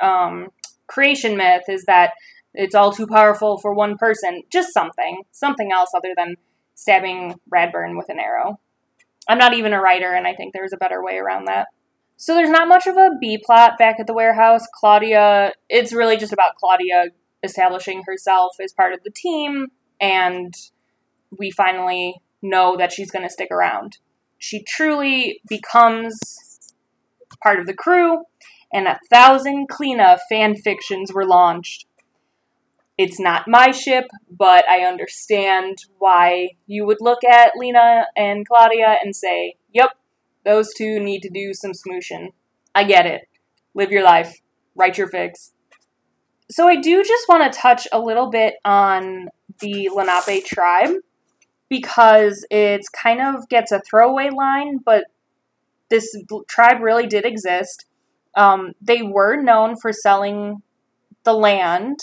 um, 0.01 0.49
creation 0.87 1.37
myth 1.37 1.65
is 1.69 1.85
that 1.85 2.13
it's 2.53 2.75
all 2.75 2.93
too 2.93 3.07
powerful 3.07 3.59
for 3.59 3.75
one 3.75 3.97
person. 3.97 4.43
Just 4.51 4.73
something, 4.73 5.23
something 5.33 5.73
else 5.73 5.91
other 5.95 6.13
than 6.17 6.37
stabbing 6.75 7.35
Radburn 7.53 7.97
with 7.97 8.09
an 8.09 8.19
arrow. 8.19 8.61
I'm 9.29 9.39
not 9.39 9.55
even 9.55 9.73
a 9.73 9.81
writer, 9.81 10.13
and 10.13 10.27
I 10.27 10.35
think 10.35 10.53
there's 10.53 10.73
a 10.73 10.79
better 10.79 11.03
way 11.03 11.17
around 11.17 11.47
that. 11.47 11.69
So 12.17 12.35
there's 12.35 12.51
not 12.51 12.69
much 12.69 12.87
of 12.87 12.97
a 12.97 13.11
B 13.21 13.39
plot 13.45 13.79
back 13.79 13.97
at 13.99 14.07
the 14.07 14.15
warehouse. 14.15 14.67
Claudia, 14.73 15.53
it's 15.69 15.93
really 15.93 16.17
just 16.17 16.33
about 16.33 16.55
Claudia 16.57 17.07
establishing 17.43 18.03
herself 18.07 18.57
as 18.63 18.73
part 18.73 18.93
of 18.93 19.03
the 19.05 19.11
team, 19.11 19.69
and 20.01 20.55
we 21.37 21.51
finally 21.51 22.21
know 22.43 22.77
that 22.77 22.93
she's 22.93 23.11
going 23.11 23.25
to 23.25 23.33
stick 23.33 23.51
around. 23.51 23.99
She 24.39 24.63
truly 24.63 25.41
becomes 25.49 26.19
part 27.43 27.59
of 27.59 27.67
the 27.67 27.75
crew, 27.75 28.25
and 28.73 28.87
a 28.87 28.99
thousand 29.11 29.69
Kleena 29.69 30.19
fan 30.29 30.55
fictions 30.57 31.13
were 31.13 31.27
launched. 31.27 31.87
It's 32.97 33.19
not 33.19 33.49
my 33.49 33.73
ship, 33.73 34.05
but 34.31 34.69
I 34.69 34.85
understand 34.85 35.79
why 35.99 36.51
you 36.67 36.87
would 36.87 36.99
look 37.01 37.25
at 37.25 37.53
Lena 37.57 38.07
and 38.17 38.47
Claudia 38.47 38.97
and 39.03 39.17
say, 39.17 39.57
yep, 39.73 39.91
those 40.45 40.73
two 40.77 41.01
need 41.01 41.21
to 41.23 41.31
do 41.31 41.53
some 41.55 41.73
smooshing. 41.73 42.29
I 42.75 42.85
get 42.85 43.07
it. 43.07 43.23
Live 43.75 43.91
your 43.91 44.05
life. 44.05 44.37
Write 44.77 44.97
your 44.97 45.09
fics. 45.09 45.51
So 46.51 46.69
I 46.69 46.77
do 46.77 47.03
just 47.03 47.29
want 47.29 47.53
to 47.53 47.59
touch 47.59 47.89
a 47.93 47.99
little 47.99 48.31
bit 48.31 48.55
on 48.65 49.29
the 49.61 49.89
Lenape 49.93 50.45
tribe 50.45 50.97
because 51.69 52.47
it's 52.51 52.89
kind 52.89 53.21
of 53.21 53.49
gets 53.49 53.73
a 53.73 53.81
throwaway 53.81 54.31
line, 54.31 54.79
but 54.85 55.05
this 55.91 56.17
tribe 56.49 56.81
really 56.81 57.07
did 57.07 57.25
exist. 57.25 57.87
Um, 58.37 58.73
they 58.81 59.03
were 59.03 59.41
known 59.41 59.77
for 59.81 59.93
selling 59.93 60.63
the 61.25 61.33
land 61.33 61.99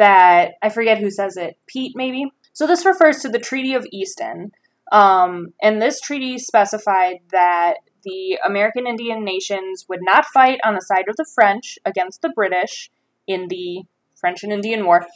that 0.00 0.52
I 0.62 0.70
forget 0.70 0.98
who 0.98 1.10
says 1.10 1.36
it, 1.36 1.58
Pete 1.66 1.92
maybe. 1.94 2.32
So 2.54 2.66
this 2.66 2.86
refers 2.86 3.18
to 3.18 3.28
the 3.28 3.38
Treaty 3.38 3.74
of 3.74 3.86
Easton, 3.92 4.52
um, 4.90 5.52
and 5.62 5.80
this 5.80 6.00
treaty 6.00 6.38
specified 6.38 7.18
that 7.30 7.74
the 8.02 8.38
American 8.44 8.86
Indian 8.86 9.22
nations 9.24 9.84
would 9.90 10.00
not 10.02 10.24
fight 10.24 10.58
on 10.64 10.74
the 10.74 10.80
side 10.80 11.04
of 11.08 11.16
the 11.16 11.26
French 11.34 11.78
against 11.84 12.22
the 12.22 12.30
British 12.30 12.90
in 13.26 13.48
the 13.48 13.82
French 14.14 14.42
and 14.42 14.52
Indian 14.52 14.86
War, 14.86 15.06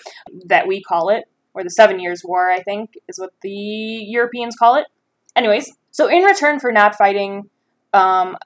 that 0.45 0.67
we 0.67 0.83
call 0.83 1.09
it, 1.09 1.25
or 1.55 1.65
the 1.65 1.71
Seven 1.71 1.99
Years' 1.99 2.23
War, 2.23 2.51
I 2.51 2.63
think, 2.63 2.95
is 3.09 3.19
what 3.19 3.33
the 3.41 3.51
Europeans 3.51 4.55
call 4.55 4.77
it. 4.77 4.87
Anyways, 5.35 5.73
so 5.93 6.09
in 6.09 6.25
return 6.25 6.61
for 6.61 6.73
not 6.73 6.95
fighting 6.95 7.49
um, 7.95 8.37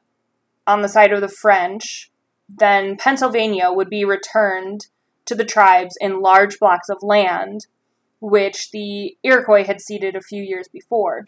on 0.68 0.82
the 0.82 0.88
side 0.88 1.12
of 1.12 1.20
the 1.20 1.28
French, 1.28 2.12
then 2.48 2.96
Pennsylvania 2.96 3.72
would 3.72 3.90
be 3.90 4.04
returned 4.04 4.86
to 5.28 5.34
the 5.34 5.44
tribes 5.44 5.96
in 6.00 6.20
large 6.20 6.58
blocks 6.58 6.88
of 6.88 7.02
land, 7.02 7.66
which 8.20 8.70
the 8.70 9.16
Iroquois 9.22 9.64
had 9.64 9.80
ceded 9.80 10.16
a 10.16 10.20
few 10.20 10.42
years 10.42 10.68
before. 10.68 11.26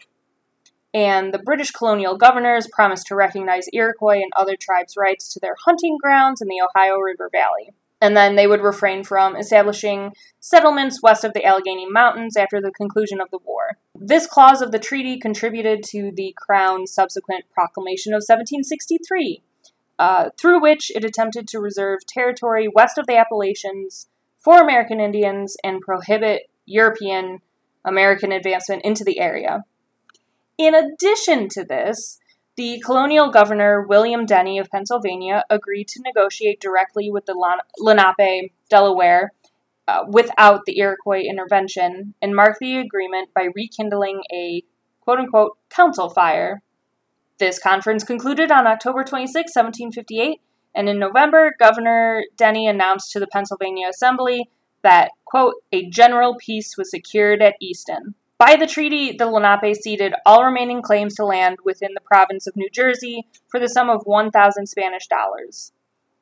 And 0.93 1.33
the 1.33 1.39
British 1.39 1.71
colonial 1.71 2.17
governors 2.17 2.67
promised 2.71 3.07
to 3.07 3.15
recognize 3.15 3.67
Iroquois 3.71 4.21
and 4.21 4.31
other 4.35 4.57
tribes' 4.59 4.97
rights 4.97 5.31
to 5.33 5.39
their 5.39 5.55
hunting 5.65 5.97
grounds 6.01 6.41
in 6.41 6.49
the 6.49 6.61
Ohio 6.61 6.97
River 6.97 7.29
Valley. 7.31 7.73
And 8.01 8.17
then 8.17 8.35
they 8.35 8.47
would 8.47 8.61
refrain 8.61 9.03
from 9.03 9.35
establishing 9.35 10.13
settlements 10.39 11.01
west 11.03 11.23
of 11.23 11.33
the 11.33 11.45
Allegheny 11.45 11.87
Mountains 11.87 12.35
after 12.35 12.59
the 12.59 12.71
conclusion 12.71 13.21
of 13.21 13.29
the 13.29 13.37
war. 13.45 13.77
This 13.95 14.25
clause 14.25 14.61
of 14.61 14.71
the 14.71 14.79
treaty 14.79 15.19
contributed 15.19 15.83
to 15.89 16.11
the 16.13 16.35
Crown's 16.35 16.91
subsequent 16.91 17.45
proclamation 17.53 18.13
of 18.13 18.23
1763, 18.27 19.43
uh, 20.01 20.31
through 20.35 20.59
which 20.59 20.91
it 20.95 21.05
attempted 21.05 21.47
to 21.47 21.59
reserve 21.59 21.99
territory 22.07 22.67
west 22.67 22.97
of 22.97 23.05
the 23.05 23.15
Appalachians 23.15 24.07
for 24.39 24.59
American 24.59 24.99
Indians 24.99 25.55
and 25.63 25.79
prohibit 25.79 26.49
European 26.65 27.37
American 27.85 28.31
advancement 28.31 28.83
into 28.83 29.03
the 29.03 29.19
area. 29.19 29.63
In 30.57 30.73
addition 30.73 31.49
to 31.49 31.63
this, 31.63 32.17
the 32.57 32.81
colonial 32.83 33.29
governor 33.29 33.85
William 33.87 34.25
Denny 34.25 34.57
of 34.57 34.71
Pennsylvania 34.71 35.43
agreed 35.51 35.87
to 35.89 36.01
negotiate 36.03 36.59
directly 36.59 37.11
with 37.11 37.27
the 37.27 37.35
Lenape, 37.77 38.53
Delaware, 38.71 39.33
uh, 39.87 40.05
without 40.07 40.65
the 40.65 40.79
Iroquois 40.79 41.21
intervention, 41.29 42.15
and 42.23 42.35
marked 42.35 42.57
the 42.59 42.77
agreement 42.79 43.29
by 43.35 43.49
rekindling 43.55 44.23
a 44.33 44.63
quote 45.01 45.19
unquote 45.19 45.59
council 45.69 46.09
fire. 46.09 46.63
This 47.41 47.57
conference 47.57 48.03
concluded 48.03 48.51
on 48.51 48.67
October 48.67 49.03
26, 49.03 49.55
1758, 49.55 50.41
and 50.75 50.87
in 50.87 50.99
November, 50.99 51.55
Governor 51.57 52.21
Denny 52.37 52.67
announced 52.67 53.11
to 53.13 53.19
the 53.19 53.25
Pennsylvania 53.25 53.87
Assembly 53.89 54.47
that, 54.83 55.09
quote, 55.25 55.55
a 55.71 55.89
general 55.89 56.35
peace 56.35 56.77
was 56.77 56.91
secured 56.91 57.41
at 57.41 57.55
Easton. 57.59 58.13
By 58.37 58.57
the 58.57 58.67
treaty, 58.67 59.11
the 59.11 59.25
Lenape 59.25 59.75
ceded 59.75 60.13
all 60.23 60.45
remaining 60.45 60.83
claims 60.83 61.15
to 61.15 61.25
land 61.25 61.57
within 61.65 61.95
the 61.95 62.01
province 62.01 62.45
of 62.45 62.55
New 62.55 62.69
Jersey 62.69 63.25
for 63.47 63.59
the 63.59 63.69
sum 63.69 63.89
of 63.89 64.03
1,000 64.03 64.67
Spanish 64.67 65.07
dollars. 65.07 65.71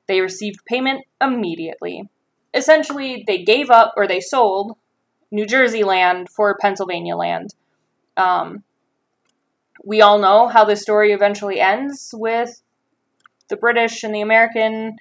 They 0.08 0.22
received 0.22 0.64
payment 0.66 1.04
immediately. 1.20 2.04
Essentially, 2.54 3.26
they 3.28 3.44
gave 3.44 3.70
up 3.70 3.94
or 3.98 4.08
they 4.08 4.22
sold 4.22 4.78
New 5.32 5.46
Jersey 5.46 5.84
land 5.84 6.30
for 6.30 6.58
Pennsylvania 6.62 7.18
land. 7.18 7.56
Um, 8.16 8.64
we 9.84 10.02
all 10.02 10.20
know 10.20 10.48
how 10.48 10.66
the 10.66 10.76
story 10.76 11.12
eventually 11.12 11.60
ends 11.60 12.10
with 12.14 12.62
the 13.50 13.58
British 13.58 14.04
and 14.04 14.14
the 14.14 14.22
American 14.22 14.98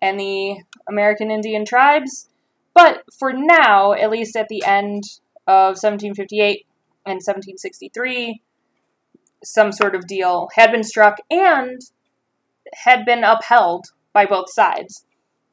and 0.00 0.18
the 0.18 0.62
American 0.88 1.30
Indian 1.30 1.64
tribes. 1.64 2.28
But 2.74 3.04
for 3.18 3.32
now, 3.32 3.92
at 3.92 4.10
least 4.10 4.36
at 4.36 4.48
the 4.48 4.64
end 4.64 5.04
of 5.46 5.76
1758 5.76 6.66
and 7.04 7.16
1763, 7.16 8.40
some 9.44 9.72
sort 9.72 9.94
of 9.94 10.06
deal 10.06 10.48
had 10.54 10.72
been 10.72 10.84
struck 10.84 11.18
and 11.30 11.80
had 12.84 13.04
been 13.04 13.24
upheld 13.24 13.86
by 14.12 14.24
both 14.24 14.46
sides. 14.50 15.04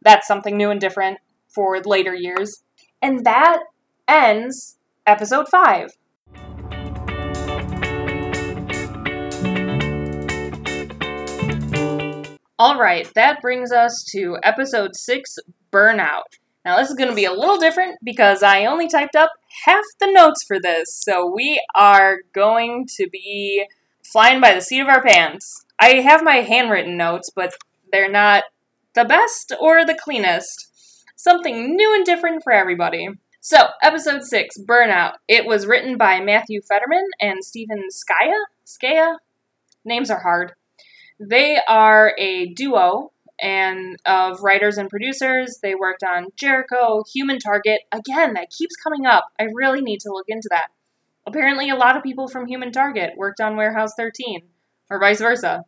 That's 0.02 0.28
something 0.28 0.56
new 0.56 0.70
and 0.70 0.80
different 0.80 1.20
for 1.48 1.80
later 1.80 2.14
years. 2.14 2.64
And 3.02 3.26
that 3.26 3.60
ends 4.08 4.78
episode 5.06 5.48
5. 5.50 5.92
All 12.62 12.78
right, 12.78 13.10
that 13.16 13.42
brings 13.42 13.72
us 13.72 14.04
to 14.12 14.36
episode 14.44 14.94
6 14.94 15.36
Burnout. 15.72 16.24
Now, 16.66 16.76
this 16.76 16.90
is 16.90 16.96
going 16.98 17.10
to 17.10 17.16
be 17.16 17.24
a 17.24 17.32
little 17.32 17.58
different 17.58 17.96
because 18.04 18.44
I 18.44 18.66
only 18.66 18.90
typed 18.90 19.16
up 19.16 19.30
half 19.64 19.86
the 20.02 20.12
notes 20.12 20.44
for 20.46 20.60
this, 20.60 20.88
so 21.02 21.26
we 21.34 21.64
are 21.74 22.18
going 22.34 22.86
to 22.98 23.08
be 23.10 23.66
flying 24.12 24.42
by 24.42 24.54
the 24.54 24.60
seat 24.60 24.82
of 24.82 24.90
our 24.90 25.02
pants. 25.02 25.64
I 25.80 26.02
have 26.02 26.22
my 26.22 26.42
handwritten 26.42 26.98
notes, 26.98 27.30
but 27.34 27.54
they're 27.94 28.12
not 28.12 28.44
the 28.94 29.06
best 29.06 29.54
or 29.58 29.86
the 29.86 29.98
cleanest. 29.98 30.68
Something 31.16 31.78
new 31.78 31.96
and 31.96 32.04
different 32.04 32.44
for 32.44 32.52
everybody. 32.52 33.08
So, 33.40 33.68
episode 33.82 34.24
6, 34.24 34.58
Burnout. 34.68 35.14
It 35.30 35.46
was 35.46 35.66
written 35.66 35.98
by 35.98 36.20
Matthew 36.20 36.60
Federman 36.68 37.06
and 37.22 37.42
Stephen 37.42 37.88
Scaia. 37.90 38.36
Scaia? 38.66 39.16
Names 39.86 40.12
are 40.12 40.24
hard. 40.24 40.56
They 41.20 41.60
are 41.68 42.14
a 42.18 42.48
duo 42.48 43.12
and 43.42 43.98
of 44.06 44.42
writers 44.42 44.78
and 44.78 44.90
producers. 44.90 45.60
They 45.62 45.76
worked 45.76 46.04
on 46.04 46.28
Jericho, 46.36 47.04
Human 47.14 47.40
Target. 47.40 47.82
Again, 47.92 48.34
that 48.34 48.50
keeps 48.50 48.76
coming 48.76 49.06
up. 49.06 49.26
I 49.40 49.48
really 49.54 49.82
need 49.82 50.00
to 50.02 50.12
look 50.12 50.26
into 50.28 50.48
that. 50.52 50.68
Apparently, 51.26 51.70
a 51.70 51.76
lot 51.76 51.96
of 51.96 52.04
people 52.04 52.28
from 52.28 52.48
Human 52.48 52.72
Target 52.72 53.14
worked 53.18 53.40
on 53.40 53.56
Warehouse 53.56 53.92
13, 53.96 54.42
or 54.90 55.00
vice 55.00 55.20
versa. 55.20 55.66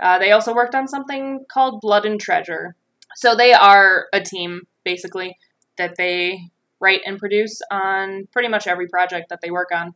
Uh, 0.00 0.18
they 0.18 0.32
also 0.32 0.54
worked 0.54 0.74
on 0.74 0.88
something 0.88 1.44
called 1.50 1.80
Blood 1.80 2.04
and 2.04 2.20
Treasure. 2.20 2.74
So 3.16 3.34
they 3.34 3.52
are 3.52 4.06
a 4.12 4.20
team, 4.20 4.62
basically, 4.84 5.36
that 5.78 5.94
they 5.96 6.50
write 6.80 7.00
and 7.06 7.18
produce 7.18 7.60
on 7.70 8.28
pretty 8.32 8.48
much 8.48 8.66
every 8.66 8.88
project 8.88 9.28
that 9.28 9.40
they 9.40 9.50
work 9.50 9.68
on. 9.72 9.94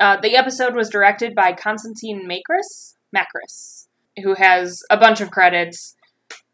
Uh, 0.00 0.16
the 0.20 0.36
episode 0.36 0.74
was 0.74 0.88
directed 0.88 1.34
by 1.34 1.52
Constantine 1.52 2.28
Makris, 2.28 2.94
Makris, 3.14 3.87
who 4.22 4.34
has 4.34 4.82
a 4.90 4.96
bunch 4.96 5.20
of 5.20 5.30
credits 5.30 5.96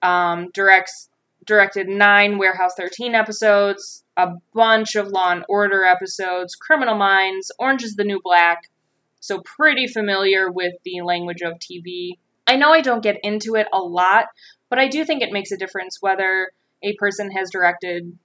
um, 0.03 0.51
directs 0.53 1.09
directed 1.47 1.89
nine 1.89 2.39
Warehouse 2.39 2.73
13 2.77 3.15
episodes, 3.15 4.05
a 4.17 4.29
bunch 4.55 4.95
of 4.95 5.09
Law 5.09 5.31
and 5.31 5.45
Order 5.49 5.85
episodes, 5.85 6.55
Criminal 6.55 6.97
Minds, 6.97 7.51
Orange 7.59 7.83
is 7.83 7.97
the 7.97 8.05
New 8.05 8.21
Black. 8.23 8.71
So 9.21 9.41
pretty 9.41 9.87
familiar 9.87 10.51
with 10.51 10.75
the 10.85 11.03
language 11.03 11.43
of 11.43 11.59
TV. 11.59 12.19
I 12.47 12.57
know 12.57 12.73
I 12.73 12.83
don't 12.83 13.03
get 13.03 13.19
into 13.23 13.55
it 13.57 13.67
a 13.73 13.79
lot, 13.79 14.27
but 14.69 14.79
I 14.79 14.89
do 14.89 15.05
think 15.05 15.23
it 15.23 15.33
makes 15.33 15.51
a 15.51 15.57
difference 15.57 15.99
whether 16.01 16.51
a 16.83 16.95
person 16.97 17.31
has 17.31 17.51
directed 17.51 18.19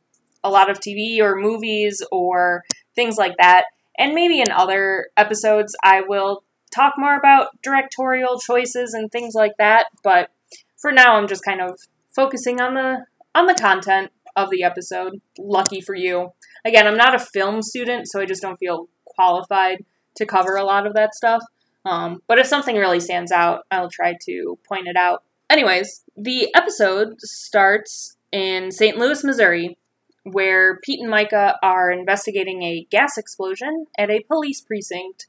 a 0.43 0.49
lot 0.49 0.69
of 0.69 0.79
TV 0.79 1.19
or 1.19 1.35
movies 1.35 2.03
or 2.11 2.63
things 2.95 3.17
like 3.17 3.35
that. 3.37 3.65
And 3.97 4.13
maybe 4.13 4.39
in 4.41 4.51
other 4.51 5.07
episodes, 5.17 5.75
I 5.83 6.01
will 6.01 6.43
talk 6.73 6.93
more 6.97 7.17
about 7.17 7.61
directorial 7.61 8.39
choices 8.39 8.93
and 8.93 9.11
things 9.11 9.33
like 9.33 9.57
that, 9.57 9.87
but 10.03 10.29
for 10.77 10.91
now 10.91 11.15
I'm 11.15 11.27
just 11.27 11.43
kind 11.43 11.61
of 11.61 11.79
focusing 12.15 12.59
on 12.59 12.73
the 12.73 13.05
on 13.35 13.47
the 13.47 13.55
content 13.55 14.11
of 14.35 14.49
the 14.49 14.63
episode. 14.63 15.21
Lucky 15.37 15.81
for 15.81 15.95
you. 15.95 16.31
Again, 16.65 16.87
I'm 16.87 16.97
not 16.97 17.15
a 17.15 17.19
film 17.19 17.61
student, 17.61 18.07
so 18.07 18.19
I 18.19 18.25
just 18.25 18.41
don't 18.41 18.57
feel 18.57 18.89
qualified 19.05 19.85
to 20.15 20.25
cover 20.25 20.55
a 20.55 20.63
lot 20.63 20.85
of 20.85 20.93
that 20.93 21.15
stuff. 21.15 21.41
Um, 21.85 22.21
but 22.27 22.39
if 22.39 22.47
something 22.47 22.75
really 22.75 22.99
stands 22.99 23.31
out, 23.31 23.63
I'll 23.71 23.89
try 23.89 24.17
to 24.25 24.59
point 24.67 24.87
it 24.87 24.97
out. 24.97 25.23
Anyways, 25.49 26.03
the 26.15 26.53
episode 26.53 27.15
starts 27.21 28.17
in 28.31 28.71
St. 28.71 28.97
Louis, 28.97 29.23
Missouri, 29.23 29.77
where 30.23 30.79
Pete 30.83 30.99
and 30.99 31.11
Myka 31.11 31.55
are 31.63 31.91
investigating 31.91 32.61
a 32.63 32.85
gas 32.91 33.17
explosion 33.17 33.87
at 33.97 34.09
a 34.09 34.23
police 34.23 34.61
precinct. 34.61 35.27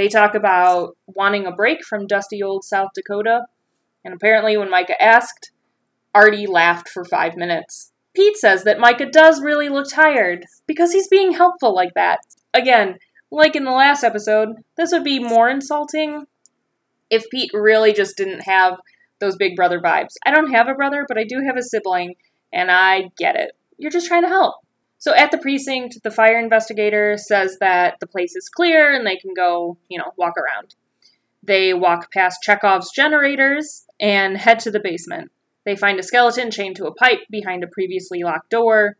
They 0.00 0.08
talk 0.08 0.34
about 0.34 0.96
wanting 1.06 1.44
a 1.44 1.52
break 1.52 1.84
from 1.84 2.06
dusty 2.06 2.42
old 2.42 2.64
South 2.64 2.88
Dakota 2.94 3.42
and 4.02 4.14
apparently, 4.14 4.56
when 4.56 4.70
Myka 4.70 4.94
asked, 4.98 5.52
Artie 6.14 6.46
laughed 6.46 6.88
for 6.88 7.04
five 7.04 7.36
minutes. 7.36 7.92
Pete 8.14 8.38
says 8.38 8.64
that 8.64 8.78
Myka 8.78 9.12
does 9.12 9.42
really 9.42 9.68
look 9.68 9.90
tired 9.90 10.46
because 10.66 10.92
he's 10.92 11.06
being 11.06 11.32
helpful 11.32 11.74
like 11.74 11.92
that. 11.94 12.20
Again, 12.54 12.96
like 13.30 13.54
in 13.54 13.64
the 13.64 13.72
last 13.72 14.02
episode, 14.02 14.48
this 14.78 14.90
would 14.90 15.04
be 15.04 15.18
more 15.18 15.50
insulting 15.50 16.24
if 17.10 17.28
Pete 17.28 17.50
really 17.52 17.92
just 17.92 18.16
didn't 18.16 18.46
have 18.46 18.78
those 19.18 19.36
big 19.36 19.54
brother 19.54 19.82
vibes. 19.82 20.14
I 20.24 20.30
don't 20.30 20.50
have 20.50 20.66
a 20.66 20.74
brother, 20.74 21.04
but 21.06 21.18
I 21.18 21.24
do 21.24 21.42
have 21.46 21.58
a 21.58 21.62
sibling, 21.62 22.14
and 22.50 22.70
I 22.70 23.10
get 23.18 23.36
it. 23.36 23.52
You're 23.76 23.90
just 23.90 24.08
trying 24.08 24.22
to 24.22 24.28
help. 24.28 24.54
So 25.00 25.14
at 25.14 25.30
the 25.30 25.38
precinct, 25.38 26.02
the 26.04 26.10
fire 26.10 26.38
investigator 26.38 27.16
says 27.16 27.56
that 27.58 27.96
the 28.00 28.06
place 28.06 28.36
is 28.36 28.50
clear 28.50 28.94
and 28.94 29.06
they 29.06 29.16
can 29.16 29.32
go, 29.34 29.78
you 29.88 29.98
know, 29.98 30.12
walk 30.18 30.34
around. 30.36 30.74
They 31.42 31.72
walk 31.72 32.12
past 32.12 32.42
Chekhov's 32.42 32.92
generators 32.92 33.86
and 33.98 34.36
head 34.36 34.60
to 34.60 34.70
the 34.70 34.78
basement. 34.78 35.32
They 35.64 35.74
find 35.74 35.98
a 35.98 36.02
skeleton 36.02 36.50
chained 36.50 36.76
to 36.76 36.84
a 36.84 36.94
pipe 36.94 37.20
behind 37.30 37.64
a 37.64 37.66
previously 37.66 38.22
locked 38.22 38.50
door. 38.50 38.98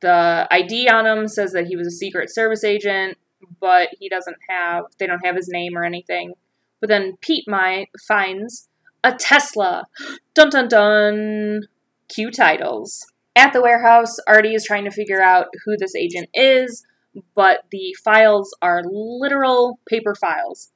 The 0.00 0.48
ID 0.50 0.88
on 0.88 1.06
him 1.06 1.28
says 1.28 1.52
that 1.52 1.68
he 1.68 1.76
was 1.76 1.86
a 1.86 1.92
Secret 1.92 2.28
Service 2.34 2.64
agent, 2.64 3.16
but 3.60 3.90
he 4.00 4.08
doesn't 4.08 4.36
have, 4.50 4.86
they 4.98 5.06
don't 5.06 5.24
have 5.24 5.36
his 5.36 5.48
name 5.48 5.78
or 5.78 5.84
anything. 5.84 6.34
But 6.80 6.88
then 6.88 7.16
Pete 7.20 7.44
my, 7.46 7.86
finds 8.08 8.68
a 9.04 9.12
Tesla. 9.12 9.84
Dun 10.34 10.50
dun 10.50 10.66
dun. 10.66 11.60
Cue 12.08 12.32
titles. 12.32 13.06
At 13.36 13.52
the 13.52 13.60
warehouse, 13.60 14.16
Artie 14.26 14.54
is 14.54 14.64
trying 14.64 14.84
to 14.84 14.90
figure 14.90 15.20
out 15.20 15.48
who 15.66 15.76
this 15.76 15.94
agent 15.94 16.30
is, 16.32 16.86
but 17.34 17.64
the 17.70 17.94
files 18.02 18.56
are 18.62 18.82
literal 18.86 19.78
paper 19.86 20.14
files. 20.14 20.72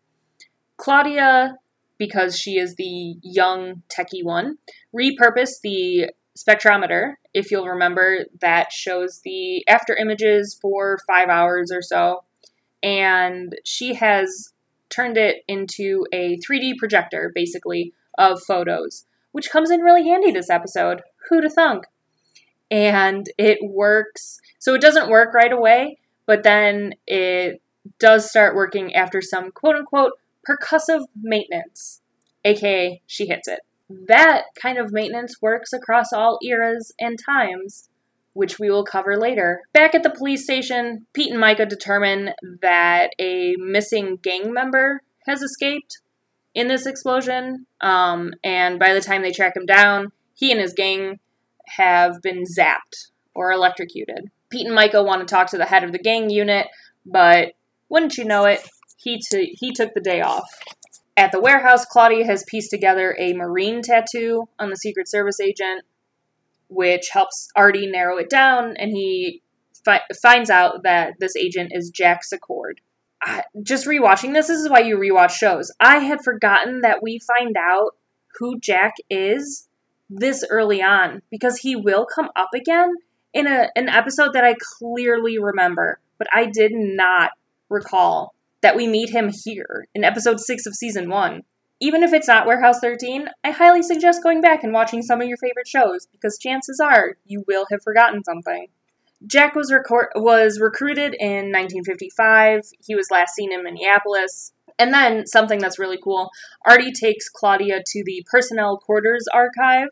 Claudia, 0.76 1.56
because 1.98 2.36
she 2.36 2.58
is 2.58 2.74
the 2.76 3.14
young 3.22 3.82
techie 3.88 4.22
one, 4.22 4.58
repurposed 4.94 5.62
the 5.62 6.10
spectrometer, 6.38 7.14
if 7.32 7.50
you'll 7.50 7.66
remember, 7.66 8.26
that 8.42 8.72
shows 8.72 9.22
the 9.24 9.66
after 9.66 9.96
images 9.96 10.58
for 10.60 10.98
five 11.06 11.30
hours 11.30 11.72
or 11.72 11.80
so. 11.80 12.24
And 12.82 13.56
she 13.64 13.94
has 13.94 14.52
turned 14.90 15.16
it 15.16 15.44
into 15.48 16.04
a 16.12 16.38
3D 16.46 16.76
projector, 16.78 17.32
basically, 17.34 17.94
of 18.18 18.42
photos, 18.42 19.06
which 19.32 19.50
comes 19.50 19.70
in 19.70 19.80
really 19.80 20.06
handy 20.06 20.30
this 20.30 20.50
episode. 20.50 21.00
Who'da 21.30 21.48
thunk? 21.48 21.84
And 22.70 23.26
it 23.36 23.58
works. 23.62 24.38
So 24.58 24.74
it 24.74 24.80
doesn't 24.80 25.10
work 25.10 25.34
right 25.34 25.52
away, 25.52 25.98
but 26.26 26.42
then 26.44 26.94
it 27.06 27.60
does 27.98 28.28
start 28.30 28.54
working 28.54 28.94
after 28.94 29.20
some 29.20 29.50
quote 29.50 29.76
unquote 29.76 30.12
percussive 30.48 31.04
maintenance, 31.20 32.00
aka 32.44 33.02
she 33.06 33.26
hits 33.26 33.48
it. 33.48 33.60
that 34.08 34.44
kind 34.60 34.78
of 34.78 34.92
maintenance 34.92 35.42
works 35.42 35.72
across 35.72 36.12
all 36.12 36.38
eras 36.44 36.92
and 37.00 37.18
times, 37.18 37.88
which 38.32 38.58
we 38.58 38.70
will 38.70 38.84
cover 38.84 39.16
later. 39.16 39.62
Back 39.72 39.94
at 39.94 40.02
the 40.02 40.10
police 40.10 40.44
station, 40.44 41.06
Pete 41.12 41.32
and 41.32 41.42
Myka 41.42 41.68
determine 41.68 42.30
that 42.62 43.10
a 43.20 43.56
missing 43.58 44.18
gang 44.22 44.52
member 44.52 45.02
has 45.26 45.42
escaped 45.42 45.98
in 46.54 46.68
this 46.68 46.86
explosion, 46.86 47.66
um, 47.80 48.32
and 48.42 48.78
by 48.78 48.92
the 48.92 49.00
time 49.00 49.22
they 49.22 49.32
track 49.32 49.56
him 49.56 49.66
down, 49.66 50.12
he 50.34 50.50
and 50.50 50.60
his 50.60 50.72
gang 50.72 51.20
have 51.76 52.22
been 52.22 52.44
zapped 52.44 53.10
or 53.34 53.52
electrocuted. 53.52 54.30
Pete 54.50 54.66
and 54.66 54.74
Michael 54.74 55.04
want 55.04 55.26
to 55.26 55.32
talk 55.32 55.48
to 55.50 55.58
the 55.58 55.66
head 55.66 55.84
of 55.84 55.92
the 55.92 55.98
gang 55.98 56.30
unit, 56.30 56.66
but 57.06 57.52
wouldn't 57.88 58.18
you 58.18 58.24
know 58.24 58.44
it, 58.44 58.60
he, 58.96 59.20
t- 59.30 59.56
he 59.58 59.72
took 59.72 59.94
the 59.94 60.00
day 60.00 60.20
off. 60.20 60.48
At 61.16 61.32
the 61.32 61.40
warehouse, 61.40 61.84
Claudia 61.84 62.24
has 62.26 62.44
pieced 62.48 62.70
together 62.70 63.16
a 63.18 63.34
marine 63.34 63.82
tattoo 63.82 64.48
on 64.58 64.70
the 64.70 64.76
Secret 64.76 65.08
Service 65.08 65.40
agent, 65.40 65.82
which 66.68 67.10
helps 67.12 67.48
Artie 67.54 67.86
narrow 67.86 68.16
it 68.16 68.30
down, 68.30 68.76
and 68.76 68.92
he 68.92 69.42
fi- 69.84 70.02
finds 70.22 70.50
out 70.50 70.82
that 70.82 71.14
this 71.20 71.36
agent 71.36 71.72
is 71.74 71.90
Jack 71.90 72.24
Secord. 72.24 72.80
I, 73.22 73.42
just 73.62 73.86
rewatching 73.86 74.32
this, 74.32 74.46
this 74.46 74.60
is 74.60 74.70
why 74.70 74.80
you 74.80 74.96
rewatch 74.96 75.32
shows. 75.32 75.70
I 75.78 75.98
had 75.98 76.24
forgotten 76.24 76.80
that 76.80 77.02
we 77.02 77.18
find 77.18 77.56
out 77.56 77.96
who 78.38 78.58
Jack 78.58 78.94
is 79.10 79.68
this 80.10 80.44
early 80.50 80.82
on 80.82 81.22
because 81.30 81.58
he 81.58 81.76
will 81.76 82.04
come 82.04 82.28
up 82.36 82.50
again 82.54 82.92
in 83.32 83.46
a, 83.46 83.68
an 83.76 83.88
episode 83.88 84.32
that 84.34 84.44
I 84.44 84.56
clearly 84.78 85.38
remember, 85.38 86.00
but 86.18 86.26
I 86.34 86.46
did 86.46 86.72
not 86.74 87.30
recall 87.68 88.34
that 88.60 88.76
we 88.76 88.86
meet 88.86 89.10
him 89.10 89.30
here 89.32 89.86
in 89.94 90.04
episode 90.04 90.40
6 90.40 90.66
of 90.66 90.74
season 90.74 91.08
1. 91.08 91.42
Even 91.82 92.02
if 92.02 92.12
it's 92.12 92.28
not 92.28 92.46
Warehouse 92.46 92.80
13, 92.80 93.28
I 93.42 93.52
highly 93.52 93.82
suggest 93.82 94.22
going 94.22 94.42
back 94.42 94.62
and 94.62 94.72
watching 94.72 95.02
some 95.02 95.22
of 95.22 95.28
your 95.28 95.38
favorite 95.38 95.68
shows 95.68 96.06
because 96.12 96.38
chances 96.38 96.78
are 96.78 97.16
you 97.24 97.42
will 97.48 97.66
have 97.70 97.82
forgotten 97.82 98.22
something. 98.22 98.66
Jack 99.26 99.54
was, 99.54 99.72
record- 99.72 100.12
was 100.14 100.60
recruited 100.60 101.14
in 101.18 101.52
1955. 101.52 102.62
He 102.84 102.94
was 102.94 103.10
last 103.10 103.34
seen 103.34 103.52
in 103.52 103.62
Minneapolis. 103.62 104.52
And 104.78 104.94
then, 104.94 105.26
something 105.26 105.58
that's 105.58 105.78
really 105.78 105.98
cool 106.02 106.30
Artie 106.64 106.92
takes 106.92 107.28
Claudia 107.28 107.82
to 107.84 108.02
the 108.04 108.24
Personnel 108.30 108.78
Quarters 108.78 109.26
Archive, 109.32 109.88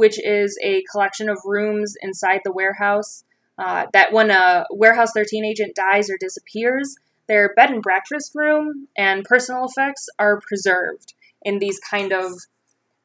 which 0.00 0.18
is 0.18 0.58
a 0.64 0.82
collection 0.90 1.28
of 1.28 1.36
rooms 1.44 1.94
inside 2.00 2.40
the 2.42 2.50
warehouse. 2.50 3.22
Uh, 3.58 3.84
that 3.92 4.14
when 4.14 4.30
a 4.30 4.64
Warehouse 4.70 5.10
13 5.14 5.44
agent 5.44 5.74
dies 5.74 6.08
or 6.08 6.16
disappears, 6.18 6.96
their 7.28 7.52
bed 7.52 7.68
and 7.68 7.82
breakfast 7.82 8.32
room 8.34 8.88
and 8.96 9.24
personal 9.24 9.66
effects 9.66 10.08
are 10.18 10.40
preserved 10.40 11.12
in 11.42 11.58
these 11.58 11.78
kind 11.78 12.14
of 12.14 12.32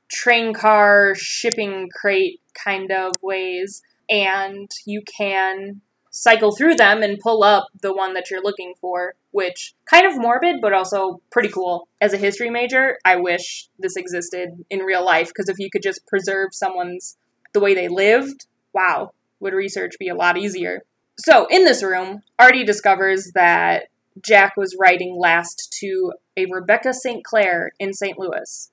train 0.09 0.53
car 0.53 1.13
shipping 1.15 1.89
crate 1.93 2.39
kind 2.53 2.89
of 2.93 3.11
ways 3.21 3.81
and 4.09 4.69
you 4.85 5.01
can 5.01 5.81
cycle 6.17 6.55
through 6.55 6.75
them 6.75 7.03
and 7.03 7.19
pull 7.19 7.43
up 7.43 7.67
the 7.81 7.93
one 7.93 8.13
that 8.13 8.31
you're 8.31 8.41
looking 8.41 8.73
for, 8.79 9.15
which 9.31 9.73
kind 9.85 10.07
of 10.07 10.17
morbid 10.17 10.61
but 10.61 10.71
also 10.71 11.19
pretty 11.29 11.49
cool. 11.49 11.89
As 11.99 12.13
a 12.13 12.17
history 12.17 12.49
major, 12.49 12.97
I 13.03 13.17
wish 13.17 13.67
this 13.77 13.97
existed 13.97 14.63
in 14.69 14.79
real 14.79 15.03
life 15.03 15.27
because 15.27 15.49
if 15.49 15.59
you 15.59 15.69
could 15.69 15.83
just 15.83 16.07
preserve 16.07 16.53
someone's 16.53 17.17
the 17.51 17.59
way 17.59 17.75
they 17.75 17.89
lived, 17.89 18.45
wow, 18.73 19.11
would 19.41 19.53
research 19.53 19.99
be 19.99 20.07
a 20.07 20.15
lot 20.15 20.37
easier. 20.37 20.83
So, 21.17 21.47
in 21.49 21.65
this 21.65 21.83
room, 21.83 22.23
Artie 22.39 22.63
discovers 22.63 23.31
that 23.35 23.87
Jack 24.21 24.55
was 24.55 24.77
writing 24.79 25.17
last 25.19 25.75
to 25.81 26.13
a 26.37 26.45
Rebecca 26.45 26.93
St. 26.93 27.25
Clair 27.25 27.73
in 27.77 27.93
St. 27.93 28.17
Louis, 28.17 28.71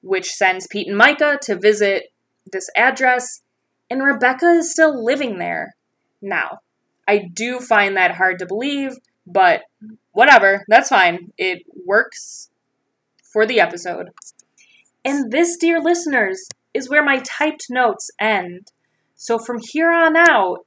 which 0.00 0.30
sends 0.30 0.66
Pete 0.66 0.88
and 0.88 1.00
Myka 1.00 1.38
to 1.42 1.54
visit 1.54 2.12
this 2.50 2.68
address, 2.76 3.42
and 3.88 4.02
Rebecca 4.02 4.46
is 4.46 4.72
still 4.72 5.04
living 5.04 5.38
there 5.38 5.76
now. 6.22 6.60
I 7.08 7.28
do 7.32 7.58
find 7.58 7.96
that 7.96 8.16
hard 8.16 8.38
to 8.38 8.46
believe, 8.46 8.92
but 9.26 9.62
whatever, 10.12 10.64
that's 10.68 10.88
fine. 10.88 11.32
It 11.36 11.62
works 11.86 12.50
for 13.32 13.46
the 13.46 13.60
episode. 13.60 14.10
And 15.04 15.32
this, 15.32 15.56
dear 15.56 15.80
listeners, 15.80 16.48
is 16.74 16.88
where 16.88 17.04
my 17.04 17.18
typed 17.18 17.66
notes 17.70 18.10
end. 18.20 18.68
So 19.14 19.38
from 19.38 19.58
here 19.60 19.90
on 19.90 20.16
out, 20.16 20.66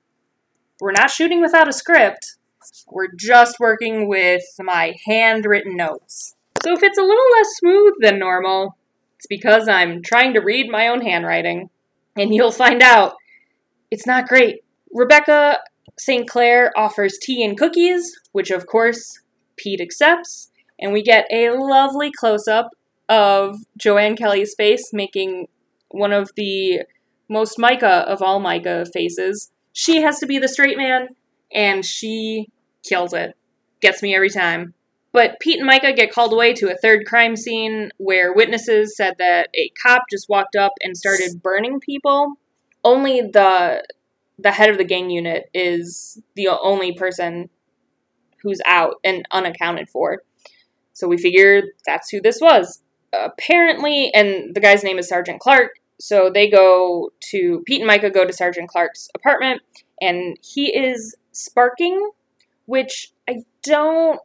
we're 0.79 0.91
not 0.91 1.11
shooting 1.11 1.41
without 1.41 1.67
a 1.67 1.73
script. 1.73 2.35
We're 2.89 3.13
just 3.17 3.59
working 3.59 4.07
with 4.07 4.43
my 4.59 4.95
handwritten 5.05 5.75
notes. 5.75 6.35
So 6.63 6.73
if 6.73 6.83
it's 6.83 6.97
a 6.97 7.01
little 7.01 7.31
less 7.37 7.47
smooth 7.57 7.93
than 7.99 8.19
normal, 8.19 8.75
it's 9.17 9.27
because 9.27 9.67
I'm 9.67 10.01
trying 10.01 10.33
to 10.33 10.41
read 10.41 10.69
my 10.69 10.87
own 10.87 11.01
handwriting. 11.01 11.69
And 12.15 12.33
you'll 12.33 12.51
find 12.51 12.81
out 12.81 13.15
it's 13.89 14.05
not 14.05 14.27
great. 14.27 14.63
Rebecca 14.93 15.59
St. 15.97 16.29
Clair 16.29 16.71
offers 16.77 17.17
tea 17.21 17.43
and 17.43 17.57
cookies, 17.57 18.11
which 18.31 18.51
of 18.51 18.67
course 18.67 19.19
Pete 19.57 19.81
accepts, 19.81 20.51
and 20.79 20.93
we 20.93 21.01
get 21.01 21.25
a 21.31 21.49
lovely 21.49 22.11
close 22.11 22.47
up 22.47 22.69
of 23.09 23.57
Joanne 23.77 24.15
Kelly's 24.15 24.55
face 24.55 24.91
making 24.93 25.47
one 25.89 26.13
of 26.13 26.31
the 26.35 26.83
most 27.29 27.57
Myka 27.57 28.05
of 28.05 28.21
all 28.21 28.39
Myka 28.39 28.87
faces. 28.91 29.51
She 29.71 30.01
has 30.01 30.19
to 30.19 30.25
be 30.25 30.39
the 30.39 30.47
straight 30.47 30.77
man, 30.77 31.09
and 31.53 31.83
she 31.83 32.49
kills 32.87 33.13
it. 33.13 33.35
Gets 33.81 34.01
me 34.01 34.15
every 34.15 34.29
time. 34.29 34.73
But 35.11 35.39
Pete 35.39 35.59
and 35.59 35.69
Myka 35.69 35.95
get 35.95 36.11
called 36.11 36.33
away 36.33 36.53
to 36.53 36.71
a 36.71 36.77
third 36.77 37.05
crime 37.05 37.35
scene 37.35 37.91
where 37.97 38.33
witnesses 38.33 38.95
said 38.95 39.15
that 39.19 39.49
a 39.55 39.71
cop 39.81 40.03
just 40.09 40.29
walked 40.29 40.55
up 40.55 40.73
and 40.81 40.97
started 40.97 41.41
burning 41.41 41.79
people. 41.79 42.33
Only 42.83 43.21
the 43.21 43.83
the 44.43 44.51
head 44.51 44.69
of 44.69 44.77
the 44.77 44.83
gang 44.83 45.09
unit 45.09 45.49
is 45.53 46.21
the 46.35 46.49
only 46.49 46.93
person 46.93 47.49
who's 48.41 48.61
out 48.65 48.95
and 49.03 49.25
unaccounted 49.31 49.89
for. 49.89 50.23
So 50.93 51.07
we 51.07 51.17
figured 51.17 51.65
that's 51.85 52.09
who 52.09 52.21
this 52.21 52.39
was. 52.41 52.81
Apparently, 53.13 54.11
and 54.13 54.53
the 54.53 54.59
guy's 54.59 54.83
name 54.83 54.99
is 54.99 55.07
Sergeant 55.07 55.39
Clark. 55.39 55.71
So 55.99 56.29
they 56.29 56.49
go 56.49 57.11
to 57.31 57.63
Pete 57.65 57.81
and 57.81 57.89
Myka 57.89 58.13
go 58.13 58.25
to 58.25 58.33
Sergeant 58.33 58.69
Clark's 58.69 59.09
apartment, 59.15 59.61
and 60.01 60.37
he 60.41 60.75
is 60.75 61.15
sparking 61.31 62.11
which 62.65 63.11
I 63.27 63.43
don't 63.63 64.19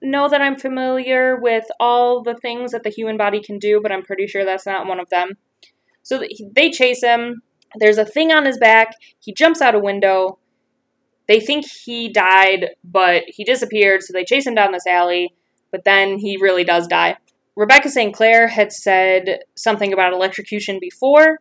know 0.00 0.28
that 0.28 0.40
I'm 0.40 0.56
familiar 0.56 1.36
with 1.36 1.64
all 1.80 2.22
the 2.22 2.34
things 2.34 2.72
that 2.72 2.82
the 2.82 2.90
human 2.90 3.16
body 3.16 3.40
can 3.40 3.58
do, 3.58 3.80
but 3.82 3.92
I'm 3.92 4.02
pretty 4.02 4.26
sure 4.26 4.44
that's 4.44 4.66
not 4.66 4.86
one 4.86 5.00
of 5.00 5.08
them. 5.10 5.36
So 6.02 6.22
they 6.54 6.70
chase 6.70 7.02
him. 7.02 7.42
There's 7.78 7.98
a 7.98 8.04
thing 8.04 8.32
on 8.32 8.44
his 8.44 8.58
back. 8.58 8.94
He 9.18 9.32
jumps 9.32 9.60
out 9.60 9.74
a 9.74 9.80
window. 9.80 10.38
They 11.26 11.40
think 11.40 11.66
he 11.84 12.08
died, 12.08 12.70
but 12.84 13.24
he 13.28 13.44
disappeared, 13.44 14.02
so 14.02 14.12
they 14.12 14.24
chase 14.24 14.46
him 14.46 14.54
down 14.54 14.72
this 14.72 14.86
alley, 14.86 15.34
but 15.70 15.84
then 15.84 16.18
he 16.18 16.36
really 16.40 16.64
does 16.64 16.86
die. 16.86 17.16
Rebecca 17.56 17.88
St. 17.88 18.14
Clair 18.14 18.48
had 18.48 18.72
said 18.72 19.40
something 19.56 19.92
about 19.92 20.12
electrocution 20.12 20.78
before, 20.80 21.38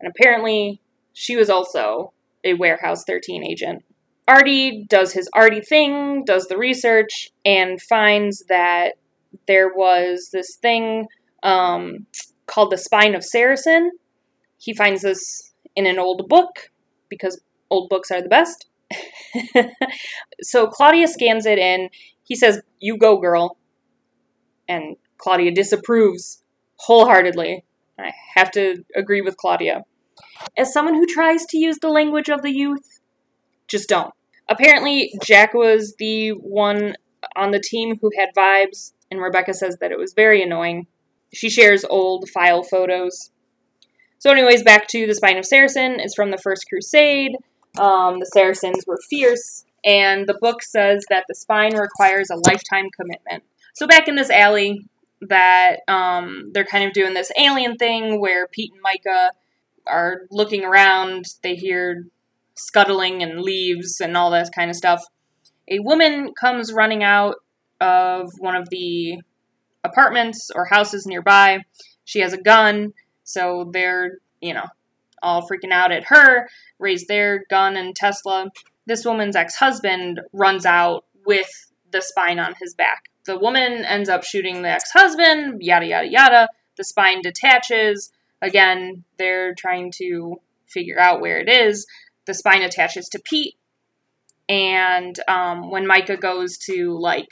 and 0.00 0.10
apparently 0.10 0.80
she 1.12 1.36
was 1.36 1.50
also 1.50 2.12
a 2.44 2.54
Warehouse 2.54 3.04
13 3.06 3.44
agent. 3.44 3.84
Artie 4.26 4.86
does 4.88 5.12
his 5.12 5.28
Artie 5.34 5.60
thing, 5.60 6.24
does 6.24 6.46
the 6.46 6.56
research, 6.56 7.28
and 7.44 7.82
finds 7.82 8.44
that 8.48 8.94
there 9.46 9.68
was 9.68 10.30
this 10.32 10.56
thing 10.60 11.06
um, 11.42 12.06
called 12.46 12.70
the 12.70 12.78
Spine 12.78 13.14
of 13.14 13.24
Saracen. 13.24 13.90
He 14.58 14.72
finds 14.72 15.02
this 15.02 15.51
in 15.74 15.86
an 15.86 15.98
old 15.98 16.28
book 16.28 16.70
because 17.08 17.40
old 17.70 17.88
books 17.88 18.10
are 18.10 18.22
the 18.22 18.28
best. 18.28 18.66
so 20.42 20.66
Claudia 20.66 21.08
scans 21.08 21.46
it 21.46 21.58
in. 21.58 21.88
He 22.24 22.36
says, 22.36 22.60
You 22.80 22.96
go, 22.96 23.18
girl. 23.18 23.56
And 24.68 24.96
Claudia 25.18 25.52
disapproves 25.52 26.42
wholeheartedly. 26.76 27.64
I 27.98 28.12
have 28.34 28.50
to 28.52 28.84
agree 28.94 29.20
with 29.20 29.36
Claudia. 29.36 29.84
As 30.56 30.72
someone 30.72 30.94
who 30.94 31.06
tries 31.06 31.46
to 31.46 31.58
use 31.58 31.78
the 31.78 31.88
language 31.88 32.28
of 32.28 32.42
the 32.42 32.50
youth, 32.50 33.00
just 33.68 33.88
don't. 33.88 34.12
Apparently, 34.48 35.14
Jack 35.22 35.54
was 35.54 35.94
the 35.98 36.30
one 36.30 36.94
on 37.36 37.52
the 37.52 37.60
team 37.60 37.98
who 38.00 38.10
had 38.18 38.30
vibes, 38.36 38.92
and 39.10 39.20
Rebecca 39.20 39.54
says 39.54 39.78
that 39.80 39.92
it 39.92 39.98
was 39.98 40.12
very 40.14 40.42
annoying. 40.42 40.86
She 41.32 41.48
shares 41.48 41.84
old 41.88 42.28
file 42.28 42.62
photos. 42.62 43.30
So, 44.22 44.30
anyways, 44.30 44.62
back 44.62 44.86
to 44.90 45.04
the 45.04 45.16
Spine 45.16 45.36
of 45.36 45.44
Saracen. 45.44 45.98
It's 45.98 46.14
from 46.14 46.30
the 46.30 46.38
First 46.38 46.68
Crusade. 46.68 47.32
Um, 47.76 48.20
the 48.20 48.30
Saracens 48.32 48.84
were 48.86 49.00
fierce, 49.10 49.64
and 49.84 50.28
the 50.28 50.38
book 50.40 50.62
says 50.62 51.04
that 51.10 51.24
the 51.26 51.34
spine 51.34 51.76
requires 51.76 52.30
a 52.30 52.36
lifetime 52.36 52.88
commitment. 52.96 53.42
So, 53.74 53.88
back 53.88 54.06
in 54.06 54.14
this 54.14 54.30
alley, 54.30 54.86
that 55.22 55.80
um, 55.88 56.52
they're 56.52 56.64
kind 56.64 56.84
of 56.84 56.92
doing 56.92 57.14
this 57.14 57.32
alien 57.36 57.74
thing 57.74 58.20
where 58.20 58.46
Pete 58.46 58.70
and 58.72 58.80
Myka 58.84 59.30
are 59.88 60.20
looking 60.30 60.64
around. 60.64 61.24
They 61.42 61.56
hear 61.56 62.06
scuttling 62.54 63.24
and 63.24 63.40
leaves 63.40 64.00
and 64.00 64.16
all 64.16 64.30
that 64.30 64.50
kind 64.54 64.70
of 64.70 64.76
stuff. 64.76 65.02
A 65.66 65.80
woman 65.80 66.32
comes 66.40 66.72
running 66.72 67.02
out 67.02 67.38
of 67.80 68.30
one 68.38 68.54
of 68.54 68.68
the 68.70 69.20
apartments 69.82 70.48
or 70.54 70.66
houses 70.66 71.08
nearby. 71.08 71.64
She 72.04 72.20
has 72.20 72.32
a 72.32 72.40
gun. 72.40 72.92
So 73.32 73.70
they're, 73.72 74.18
you 74.40 74.54
know, 74.54 74.66
all 75.22 75.48
freaking 75.48 75.72
out 75.72 75.92
at 75.92 76.04
her, 76.08 76.48
raise 76.78 77.06
their 77.06 77.44
gun 77.48 77.76
and 77.76 77.94
Tesla. 77.94 78.50
This 78.86 79.04
woman's 79.04 79.36
ex 79.36 79.56
husband 79.56 80.20
runs 80.32 80.66
out 80.66 81.04
with 81.24 81.50
the 81.90 82.02
spine 82.02 82.38
on 82.38 82.54
his 82.60 82.74
back. 82.74 83.08
The 83.24 83.38
woman 83.38 83.84
ends 83.84 84.08
up 84.08 84.24
shooting 84.24 84.62
the 84.62 84.70
ex 84.70 84.90
husband, 84.92 85.62
yada, 85.62 85.86
yada, 85.86 86.08
yada. 86.08 86.48
The 86.76 86.84
spine 86.84 87.22
detaches. 87.22 88.10
Again, 88.40 89.04
they're 89.18 89.54
trying 89.54 89.92
to 89.98 90.40
figure 90.66 90.98
out 90.98 91.20
where 91.20 91.38
it 91.38 91.48
is. 91.48 91.86
The 92.26 92.34
spine 92.34 92.62
attaches 92.62 93.08
to 93.10 93.20
Pete. 93.24 93.54
And 94.48 95.18
um, 95.28 95.70
when 95.70 95.86
Myka 95.86 96.20
goes 96.20 96.58
to, 96.66 96.98
like, 96.98 97.28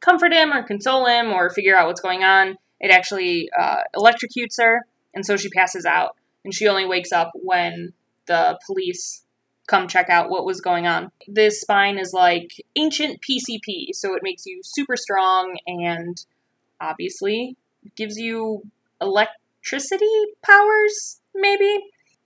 comfort 0.00 0.32
him 0.32 0.52
or 0.52 0.62
console 0.62 1.06
him 1.06 1.32
or 1.32 1.50
figure 1.50 1.76
out 1.76 1.86
what's 1.86 2.00
going 2.00 2.24
on, 2.24 2.56
it 2.80 2.90
actually 2.90 3.50
uh, 3.58 3.82
electrocutes 3.94 4.56
her. 4.60 4.86
And 5.18 5.26
so 5.26 5.36
she 5.36 5.48
passes 5.48 5.84
out. 5.84 6.14
And 6.44 6.54
she 6.54 6.68
only 6.68 6.86
wakes 6.86 7.10
up 7.10 7.32
when 7.34 7.92
the 8.26 8.56
police 8.64 9.24
come 9.66 9.88
check 9.88 10.08
out 10.08 10.30
what 10.30 10.46
was 10.46 10.60
going 10.60 10.86
on. 10.86 11.10
This 11.26 11.60
spine 11.60 11.98
is 11.98 12.12
like 12.12 12.52
ancient 12.76 13.18
PCP, 13.20 13.88
so 13.94 14.14
it 14.14 14.22
makes 14.22 14.46
you 14.46 14.60
super 14.62 14.94
strong 14.96 15.58
and 15.66 16.24
obviously 16.80 17.56
gives 17.96 18.16
you 18.16 18.62
electricity 19.00 20.06
powers, 20.40 21.20
maybe? 21.34 21.80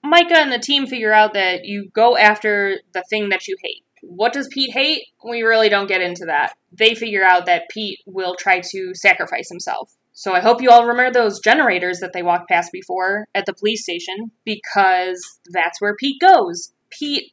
Myka 0.04 0.36
and 0.36 0.52
the 0.52 0.58
team 0.58 0.86
figure 0.86 1.14
out 1.14 1.32
that 1.32 1.64
you 1.64 1.88
go 1.94 2.18
after 2.18 2.80
the 2.92 3.04
thing 3.08 3.30
that 3.30 3.48
you 3.48 3.56
hate. 3.62 3.86
What 4.02 4.34
does 4.34 4.48
Pete 4.52 4.74
hate? 4.74 5.06
We 5.24 5.40
really 5.40 5.70
don't 5.70 5.88
get 5.88 6.02
into 6.02 6.26
that. 6.26 6.52
They 6.70 6.94
figure 6.94 7.24
out 7.24 7.46
that 7.46 7.70
Pete 7.70 8.00
will 8.04 8.36
try 8.38 8.60
to 8.60 8.90
sacrifice 8.92 9.48
himself. 9.48 9.94
So 10.12 10.34
I 10.34 10.40
hope 10.40 10.60
you 10.60 10.70
all 10.70 10.86
remember 10.86 11.12
those 11.12 11.40
generators 11.40 12.00
that 12.00 12.12
they 12.12 12.22
walked 12.22 12.48
past 12.48 12.70
before 12.70 13.26
at 13.34 13.46
the 13.46 13.54
police 13.54 13.82
station 13.82 14.30
because 14.44 15.20
that's 15.52 15.80
where 15.80 15.96
Pete 15.96 16.20
goes. 16.20 16.72
Pete 16.90 17.32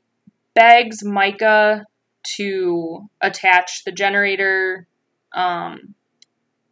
begs 0.55 1.03
Myka 1.03 1.83
to 2.35 3.09
attach 3.21 3.83
the 3.85 3.91
generator 3.91 4.87
um, 5.33 5.95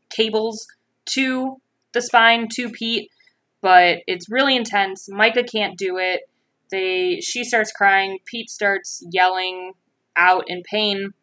cables 0.10 0.65
to 1.13 1.58
the 1.93 2.02
spine 2.02 2.48
to 2.54 2.70
Pete, 2.70 3.10
but 3.62 4.00
it's 4.08 4.30
really 4.30 4.56
intense. 4.56 5.08
Myka 5.12 5.50
can't 5.50 5.78
do 5.78 5.98
it. 5.98 6.22
They 6.70 7.20
she 7.22 7.43
starts 7.43 7.72
crying. 7.72 8.20
Pete 8.26 8.50
starts 8.50 9.06
yelling 9.12 9.74
out 10.15 10.46
in 10.48 10.63
pain. 10.63 11.13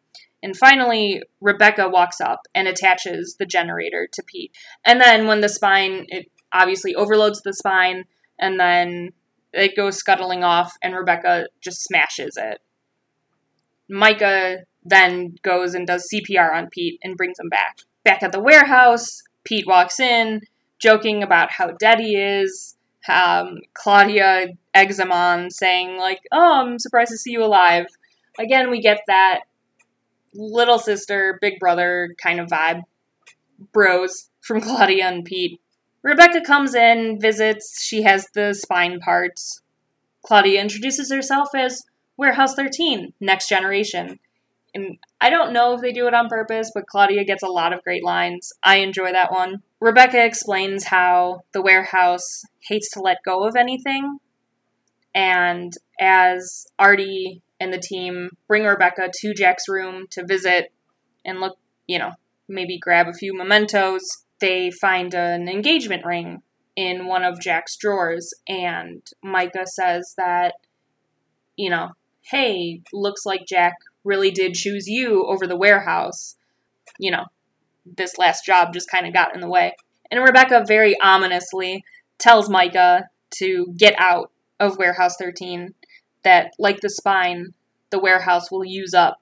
And 0.45 0.55
finally, 0.55 1.23
Rebecca 1.41 1.89
walks 1.89 2.21
up 2.21 2.41
and 2.53 2.67
attaches 2.67 3.35
the 3.39 3.47
generator 3.47 4.07
to 4.13 4.21
Pete. 4.21 4.51
And 4.85 5.01
then 5.01 5.25
when 5.25 5.41
the 5.41 5.49
spine, 5.49 6.05
it 6.09 6.27
obviously 6.53 6.93
overloads 6.93 7.41
the 7.41 7.51
spine, 7.51 8.03
and 8.37 8.59
then 8.59 9.13
it 9.53 9.75
goes 9.75 9.97
scuttling 9.97 10.43
off, 10.43 10.75
and 10.83 10.93
Rebecca 10.93 11.47
just 11.61 11.81
smashes 11.81 12.37
it. 12.37 12.59
Myka 13.91 14.57
then 14.83 15.33
goes 15.41 15.73
and 15.73 15.87
does 15.87 16.07
CPR 16.13 16.53
on 16.53 16.69
Pete 16.71 16.99
and 17.03 17.17
brings 17.17 17.39
him 17.39 17.49
back. 17.49 17.79
Back 18.03 18.21
at 18.21 18.31
the 18.31 18.39
warehouse, 18.39 19.23
Pete 19.45 19.65
walks 19.65 19.99
in, 19.99 20.41
joking 20.77 21.23
about 21.23 21.53
how 21.53 21.71
dead 21.71 21.99
he 21.99 22.17
is. 22.17 22.77
Um, 23.09 23.61
Claudia 23.73 24.49
eggs 24.75 24.99
him 24.99 25.11
on, 25.11 25.49
saying, 25.49 25.97
like, 25.97 26.19
oh, 26.31 26.67
I'm 26.67 26.77
surprised 26.77 27.09
to 27.09 27.17
see 27.17 27.31
you 27.31 27.43
alive. 27.43 27.87
Again, 28.37 28.69
we 28.69 28.79
get 28.79 28.99
that 29.07 29.39
little 30.35 30.79
sister, 30.79 31.37
big 31.41 31.59
brother 31.59 32.15
kind 32.21 32.39
of 32.39 32.47
vibe. 32.47 32.81
Bros 33.71 34.29
from 34.41 34.61
Claudia 34.61 35.05
and 35.05 35.25
Pete. 35.25 35.59
Rebecca 36.03 36.41
comes 36.41 36.75
in, 36.75 37.19
visits, 37.19 37.83
she 37.83 38.03
has 38.03 38.27
the 38.35 38.53
spine 38.53 38.99
parts. 38.99 39.61
Claudia 40.23 40.61
introduces 40.61 41.11
herself 41.11 41.49
as 41.55 41.83
Warehouse 42.17 42.53
13, 42.53 43.13
Next 43.19 43.49
Generation. 43.49 44.19
And 44.75 44.97
I 45.21 45.29
don't 45.29 45.53
know 45.53 45.73
if 45.73 45.81
they 45.81 45.93
do 45.93 46.07
it 46.07 46.13
on 46.13 46.27
purpose, 46.27 46.69
but 46.75 46.85
Claudia 46.85 47.23
gets 47.23 47.43
a 47.43 47.47
lot 47.47 47.73
of 47.73 47.83
great 47.83 48.03
lines. 48.03 48.51
I 48.61 48.77
enjoy 48.77 49.11
that 49.13 49.31
one. 49.31 49.63
Rebecca 49.79 50.23
explains 50.23 50.85
how 50.85 51.41
the 51.53 51.61
warehouse 51.61 52.43
hates 52.67 52.89
to 52.91 52.99
let 52.99 53.23
go 53.23 53.47
of 53.47 53.55
anything. 53.55 54.17
And 55.13 55.73
as 55.99 56.67
Artie 56.77 57.41
and 57.59 57.73
the 57.73 57.79
team 57.79 58.29
bring 58.47 58.63
Rebecca 58.63 59.09
to 59.21 59.33
Jack's 59.33 59.67
room 59.67 60.05
to 60.11 60.25
visit 60.25 60.71
and 61.23 61.39
look, 61.39 61.57
you 61.87 61.97
know, 61.97 62.11
maybe 62.47 62.77
grab 62.77 63.07
a 63.07 63.13
few 63.13 63.35
mementos, 63.35 64.01
they 64.39 64.69
find 64.69 65.13
an 65.13 65.47
engagement 65.47 66.05
ring 66.05 66.41
in 66.75 67.07
one 67.07 67.23
of 67.23 67.39
Jack's 67.39 67.77
drawers. 67.77 68.33
And 68.47 69.01
Myka 69.23 69.65
says 69.65 70.13
that, 70.17 70.55
you 71.55 71.69
know, 71.69 71.91
hey, 72.21 72.81
looks 72.91 73.25
like 73.25 73.45
Jack 73.47 73.75
really 74.03 74.31
did 74.31 74.53
choose 74.53 74.87
you 74.87 75.25
over 75.25 75.47
the 75.47 75.57
warehouse. 75.57 76.35
You 76.99 77.11
know, 77.11 77.25
this 77.85 78.17
last 78.17 78.45
job 78.45 78.73
just 78.73 78.89
kind 78.89 79.07
of 79.07 79.13
got 79.13 79.33
in 79.33 79.41
the 79.41 79.49
way. 79.49 79.75
And 80.11 80.23
Rebecca 80.23 80.63
very 80.67 80.99
ominously 80.99 81.83
tells 82.19 82.49
Myka 82.49 83.05
to 83.37 83.73
get 83.75 83.95
out 83.97 84.31
of 84.59 84.77
Warehouse 84.77 85.15
13, 85.17 85.73
that, 86.25 86.51
like 86.59 86.81
the 86.81 86.89
spine, 86.89 87.53
the 87.89 87.99
warehouse 87.99 88.51
will 88.51 88.65
use 88.65 88.93
up 88.93 89.21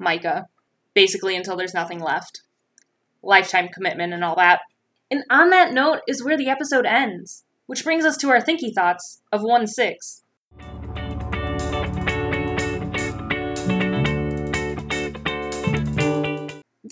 Myka, 0.00 0.46
basically 0.94 1.36
until 1.36 1.56
there's 1.56 1.74
nothing 1.74 2.00
left. 2.00 2.40
Lifetime 3.22 3.68
commitment 3.68 4.14
and 4.14 4.24
all 4.24 4.36
that. 4.36 4.60
And 5.10 5.24
on 5.28 5.50
that 5.50 5.74
note 5.74 6.00
is 6.08 6.24
where 6.24 6.38
the 6.38 6.48
episode 6.48 6.86
ends, 6.86 7.44
which 7.66 7.84
brings 7.84 8.06
us 8.06 8.16
to 8.18 8.30
our 8.30 8.40
thinky 8.40 8.74
thoughts 8.74 9.20
of 9.30 9.42
1 9.42 9.66
6. 9.66 10.22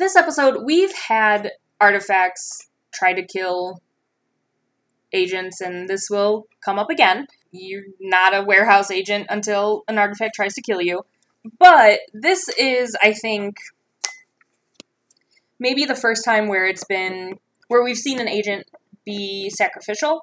this 0.03 0.17
episode, 0.17 0.65
we've 0.65 0.93
had 1.09 1.53
artifacts 1.81 2.69
try 2.93 3.13
to 3.13 3.25
kill 3.25 3.81
agents, 5.13 5.61
and 5.61 5.89
this 5.89 6.09
will 6.11 6.47
come 6.65 6.77
up 6.77 6.91
again. 6.91 7.29
You're 7.53 7.85
not 8.01 8.35
a 8.35 8.43
warehouse 8.43 8.91
agent 8.91 9.27
until 9.29 9.85
an 9.89 9.99
artifact 9.99 10.35
tries 10.35 10.55
to 10.55 10.63
kill 10.63 10.81
you. 10.81 11.03
But 11.59 12.01
this 12.13 12.49
is, 12.59 12.97
I 13.03 13.13
think, 13.13 13.57
maybe 15.59 15.85
the 15.85 15.95
first 15.95 16.25
time 16.25 16.49
where 16.49 16.67
it's 16.67 16.85
been 16.85 17.39
where 17.69 17.83
we've 17.83 17.97
seen 17.97 18.21
an 18.21 18.29
agent 18.29 18.67
be 19.05 19.51
sacrificial. 19.51 20.23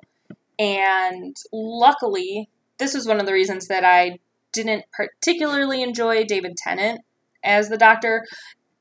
And 0.57 1.35
luckily, 1.53 2.49
this 2.77 2.93
was 2.93 3.07
one 3.07 3.19
of 3.19 3.25
the 3.25 3.33
reasons 3.33 3.67
that 3.67 3.83
I 3.83 4.19
didn't 4.51 4.85
particularly 4.91 5.83
enjoy 5.83 6.25
David 6.25 6.57
Tennant 6.57 7.01
as 7.43 7.69
the 7.69 7.77
doctor 7.77 8.25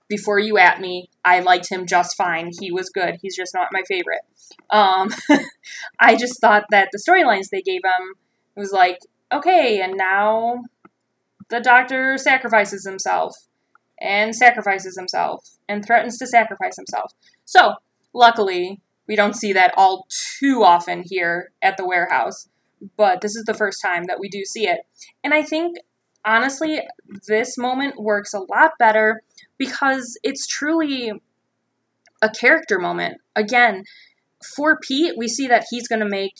before 0.08 0.38
you 0.38 0.58
at 0.58 0.80
me, 0.80 1.11
I 1.24 1.40
liked 1.40 1.70
him 1.70 1.87
just 1.87 2.16
fine. 2.16 2.50
He 2.58 2.72
was 2.72 2.88
good. 2.88 3.18
He's 3.20 3.37
just 3.37 3.54
not 3.54 3.68
my 3.72 3.82
favorite. 3.87 4.22
Um, 4.70 5.11
I 6.00 6.16
just 6.16 6.40
thought 6.40 6.64
that 6.70 6.88
the 6.92 6.98
storylines 6.98 7.50
they 7.50 7.62
gave 7.62 7.82
him 7.84 8.14
was 8.59 8.73
like, 8.73 8.99
okay, 9.33 9.81
and 9.81 9.94
now 9.97 10.62
the 11.49 11.61
doctor 11.61 12.18
sacrifices 12.18 12.85
himself 12.85 13.35
and 14.01 14.35
sacrifices 14.35 14.97
himself 14.97 15.44
and 15.68 15.85
threatens 15.85 16.18
to 16.18 16.27
sacrifice 16.27 16.77
himself. 16.77 17.12
So, 17.44 17.75
luckily, 18.12 18.81
we 19.07 19.16
don't 19.16 19.37
see 19.37 19.53
that 19.55 19.73
all 19.77 20.07
too 20.38 20.62
often 20.62 21.05
here 21.07 21.53
at 21.62 21.77
the 21.77 21.87
warehouse, 21.87 22.49
but 22.97 23.21
this 23.21 23.35
is 23.35 23.44
the 23.44 23.55
first 23.55 23.81
time 23.83 24.05
that 24.09 24.21
we 24.21 24.29
do 24.29 24.44
see 24.44 24.68
it. 24.68 24.81
And 25.25 25.33
I 25.33 25.42
think, 25.42 25.79
honestly, 26.25 26.81
this 27.27 27.57
moment 27.57 27.94
works 27.99 28.35
a 28.35 28.40
lot 28.40 28.73
better 28.79 29.23
because 29.57 30.18
it's 30.23 30.47
truly 30.47 31.12
a 32.21 32.29
character 32.29 32.79
moment. 32.79 33.18
Again, 33.35 33.85
for 34.57 34.79
Pete, 34.79 35.14
we 35.16 35.29
see 35.29 35.47
that 35.49 35.66
he's 35.71 35.88
going 35.88 36.01
to 36.01 36.09
make 36.09 36.35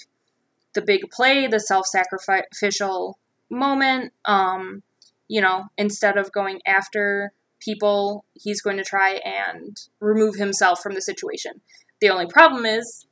the 0.74 0.83
big 0.83 1.11
play, 1.11 1.46
the 1.46 1.61
self 1.61 1.87
sacrificial 1.87 3.18
moment. 3.50 4.12
Um, 4.24 4.83
you 5.28 5.40
know, 5.40 5.64
instead 5.76 6.16
of 6.16 6.33
going 6.33 6.61
after 6.66 7.33
people, 7.61 8.24
he's 8.35 8.62
going 8.62 8.76
to 8.78 8.85
try 8.85 9.20
and 9.24 9.76
remove 10.00 10.37
himself 10.37 10.81
from 10.83 10.94
the 10.94 11.02
situation. 11.02 11.61
The 12.00 12.11
only 12.11 12.26
problem 12.26 12.64
is, 12.64 13.07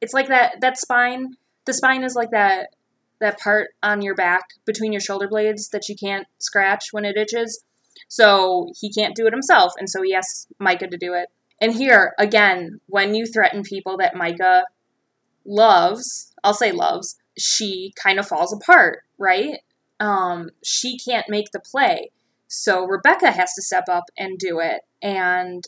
it's 0.00 0.12
like 0.12 0.28
that 0.28 0.60
that 0.60 0.78
spine. 0.78 1.36
The 1.64 1.72
spine 1.72 2.02
is 2.02 2.14
like 2.14 2.30
that 2.30 2.74
that 3.20 3.38
part 3.38 3.68
on 3.82 4.02
your 4.02 4.14
back 4.14 4.42
between 4.66 4.92
your 4.92 5.00
shoulder 5.00 5.28
blades 5.28 5.68
that 5.68 5.88
you 5.88 5.94
can't 5.94 6.26
scratch 6.38 6.88
when 6.90 7.04
it 7.04 7.16
itches. 7.16 7.64
So 8.08 8.72
he 8.80 8.92
can't 8.92 9.14
do 9.14 9.26
it 9.26 9.32
himself, 9.32 9.72
and 9.78 9.88
so 9.88 10.02
he 10.02 10.14
asks 10.14 10.48
Myka 10.60 10.90
to 10.90 10.96
do 10.96 11.14
it. 11.14 11.28
And 11.60 11.72
here, 11.74 12.12
again, 12.18 12.80
when 12.86 13.14
you 13.14 13.26
threaten 13.26 13.62
people 13.62 13.96
that 13.98 14.14
Myka 14.14 14.62
loves, 15.44 16.32
I'll 16.44 16.54
say 16.54 16.72
loves, 16.72 17.16
she 17.38 17.92
kind 18.02 18.18
of 18.18 18.26
falls 18.28 18.52
apart, 18.52 19.00
right? 19.18 19.58
Um, 20.00 20.50
she 20.62 20.98
can't 20.98 21.28
make 21.28 21.52
the 21.52 21.60
play. 21.60 22.10
So 22.48 22.84
Rebecca 22.84 23.30
has 23.32 23.54
to 23.54 23.62
step 23.62 23.84
up 23.88 24.04
and 24.18 24.38
do 24.38 24.60
it. 24.60 24.82
And 25.00 25.66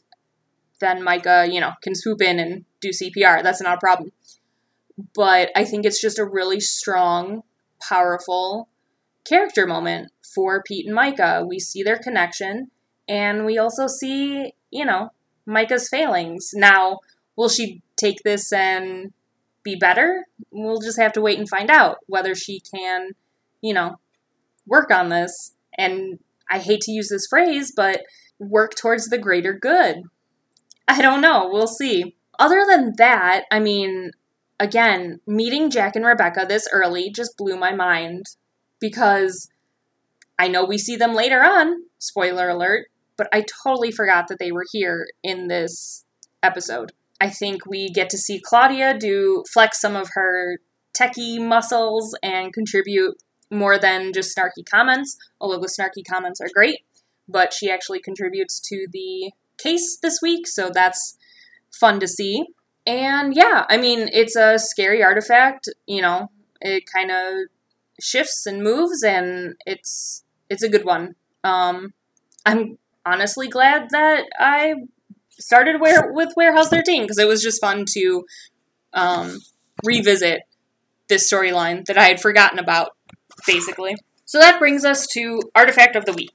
then 0.80 1.00
Myka, 1.02 1.50
you 1.52 1.60
know, 1.60 1.72
can 1.82 1.94
swoop 1.94 2.20
in 2.20 2.38
and 2.38 2.64
do 2.80 2.90
CPR. 2.90 3.42
That's 3.42 3.62
not 3.62 3.76
a 3.76 3.80
problem. 3.80 4.12
but 5.14 5.50
I 5.56 5.64
think 5.64 5.84
it's 5.84 6.00
just 6.00 6.18
a 6.18 6.24
really 6.24 6.60
strong, 6.60 7.42
powerful 7.82 8.68
character 9.24 9.66
moment 9.66 10.12
for 10.34 10.62
Pete 10.62 10.87
and 10.87 10.96
Myka. 10.96 11.46
We 11.46 11.58
see 11.58 11.82
their 11.82 11.98
connection, 11.98 12.70
and 13.08 13.44
we 13.44 13.58
also 13.58 13.87
see, 13.87 14.52
you 14.70 14.84
know, 14.84 15.10
Myka's 15.48 15.88
failings. 15.88 16.50
Now, 16.54 17.00
will 17.37 17.48
she 17.48 17.82
take 17.96 18.22
this 18.24 18.52
and 18.52 19.12
be 19.64 19.77
better? 19.77 20.27
We'll 20.50 20.81
just 20.81 21.00
have 21.00 21.12
to 21.14 21.20
wait 21.20 21.38
and 21.38 21.48
find 21.48 21.70
out 21.70 21.98
whether 22.07 22.35
she 22.35 22.61
can, 22.61 23.11
you 23.61 23.74
know, 23.74 23.96
work 24.66 24.90
on 24.90 25.09
this. 25.09 25.55
And 25.77 26.18
I 26.50 26.59
hate 26.59 26.83
to 26.83 26.92
use 26.92 27.09
this 27.09 27.27
phrase, 27.29 27.72
but 27.74 28.03
work 28.38 28.74
towards 28.77 29.09
the 29.09 29.18
greater 29.18 29.53
good. 29.53 30.03
I 30.87 31.00
don't 31.00 31.20
know. 31.20 31.48
We'll 31.50 31.66
see. 31.66 32.16
Other 32.38 32.64
than 32.68 32.94
that, 32.98 33.44
I 33.50 33.61
mean, 33.61 34.11
again, 34.61 35.20
meeting 35.27 35.70
Jack 35.70 35.96
and 35.96 36.05
Rebecca 36.05 36.44
this 36.48 36.68
early 36.72 37.11
just 37.11 37.37
blew 37.37 37.57
my 37.57 37.72
mind 37.74 38.24
because 38.81 39.48
I 40.38 40.48
know 40.48 40.64
we 40.64 40.79
see 40.79 40.96
them 40.96 41.14
later 41.14 41.42
on, 41.42 41.85
spoiler 41.98 42.48
alert, 42.48 42.87
but 43.16 43.29
I 43.33 43.44
totally 43.62 43.92
forgot 43.92 44.29
that 44.29 44.38
they 44.38 44.53
were 44.53 44.66
here 44.72 45.07
in 45.22 45.48
this 45.48 46.05
episode. 46.42 46.92
I 47.20 47.31
think 47.31 47.66
we 47.66 47.90
get 47.90 48.11
to 48.11 48.18
see 48.18 48.40
Claudia 48.40 48.96
do 48.98 49.44
flex 49.53 49.81
some 49.81 49.96
of 49.96 50.11
her 50.14 50.59
techie 50.98 51.40
muscles 51.40 52.16
and 52.22 52.53
contribute 52.53 53.16
more 53.50 53.79
than 53.79 54.12
just 54.12 54.37
snarky 54.37 54.64
comments, 54.68 55.16
although 55.40 55.61
the 55.61 55.68
snarky 55.68 56.03
comments 56.09 56.40
are 56.40 56.48
great, 56.55 56.81
but 57.29 57.53
she 57.53 57.70
actually 57.70 58.00
contributes 58.00 58.61
to 58.68 58.87
the 58.92 59.33
case 59.59 59.98
this 60.03 60.20
week, 60.22 60.46
so 60.46 60.70
that's 60.72 61.16
fun 61.72 62.00
to 62.00 62.09
see. 62.09 62.44
And 62.87 63.35
yeah, 63.35 63.64
I 63.68 63.77
mean, 63.77 64.09
it's 64.12 64.37
a 64.37 64.59
scary 64.59 65.03
artifact, 65.03 65.68
you 65.87 66.03
know, 66.03 66.31
it 66.61 66.85
kind 66.92 67.11
of 67.11 67.48
shifts 68.00 68.44
and 68.46 68.62
moves 68.62 69.03
and 69.03 69.55
it's 69.64 70.24
it's 70.50 70.62
a 70.62 70.68
good 70.68 70.85
one. 70.85 71.14
Um 71.44 71.94
I'm 72.44 72.79
honestly 73.07 73.48
glad 73.48 73.90
that 73.90 74.24
I 74.38 74.74
started 75.38 75.80
where 75.80 76.12
with 76.12 76.34
Warehouse 76.36 76.68
13 76.68 77.02
because 77.02 77.18
it 77.18 77.28
was 77.28 77.42
just 77.42 77.60
fun 77.60 77.84
to 77.94 78.24
um, 78.92 79.40
revisit 79.84 80.42
this 81.08 81.30
storyline 81.30 81.84
that 81.86 81.98
I 81.98 82.04
had 82.04 82.20
forgotten 82.20 82.58
about, 82.58 82.90
basically. 83.46 83.96
So 84.24 84.38
that 84.38 84.58
brings 84.58 84.84
us 84.84 85.06
to 85.08 85.40
Artifact 85.54 85.96
of 85.96 86.06
the 86.06 86.12
Week. 86.12 86.32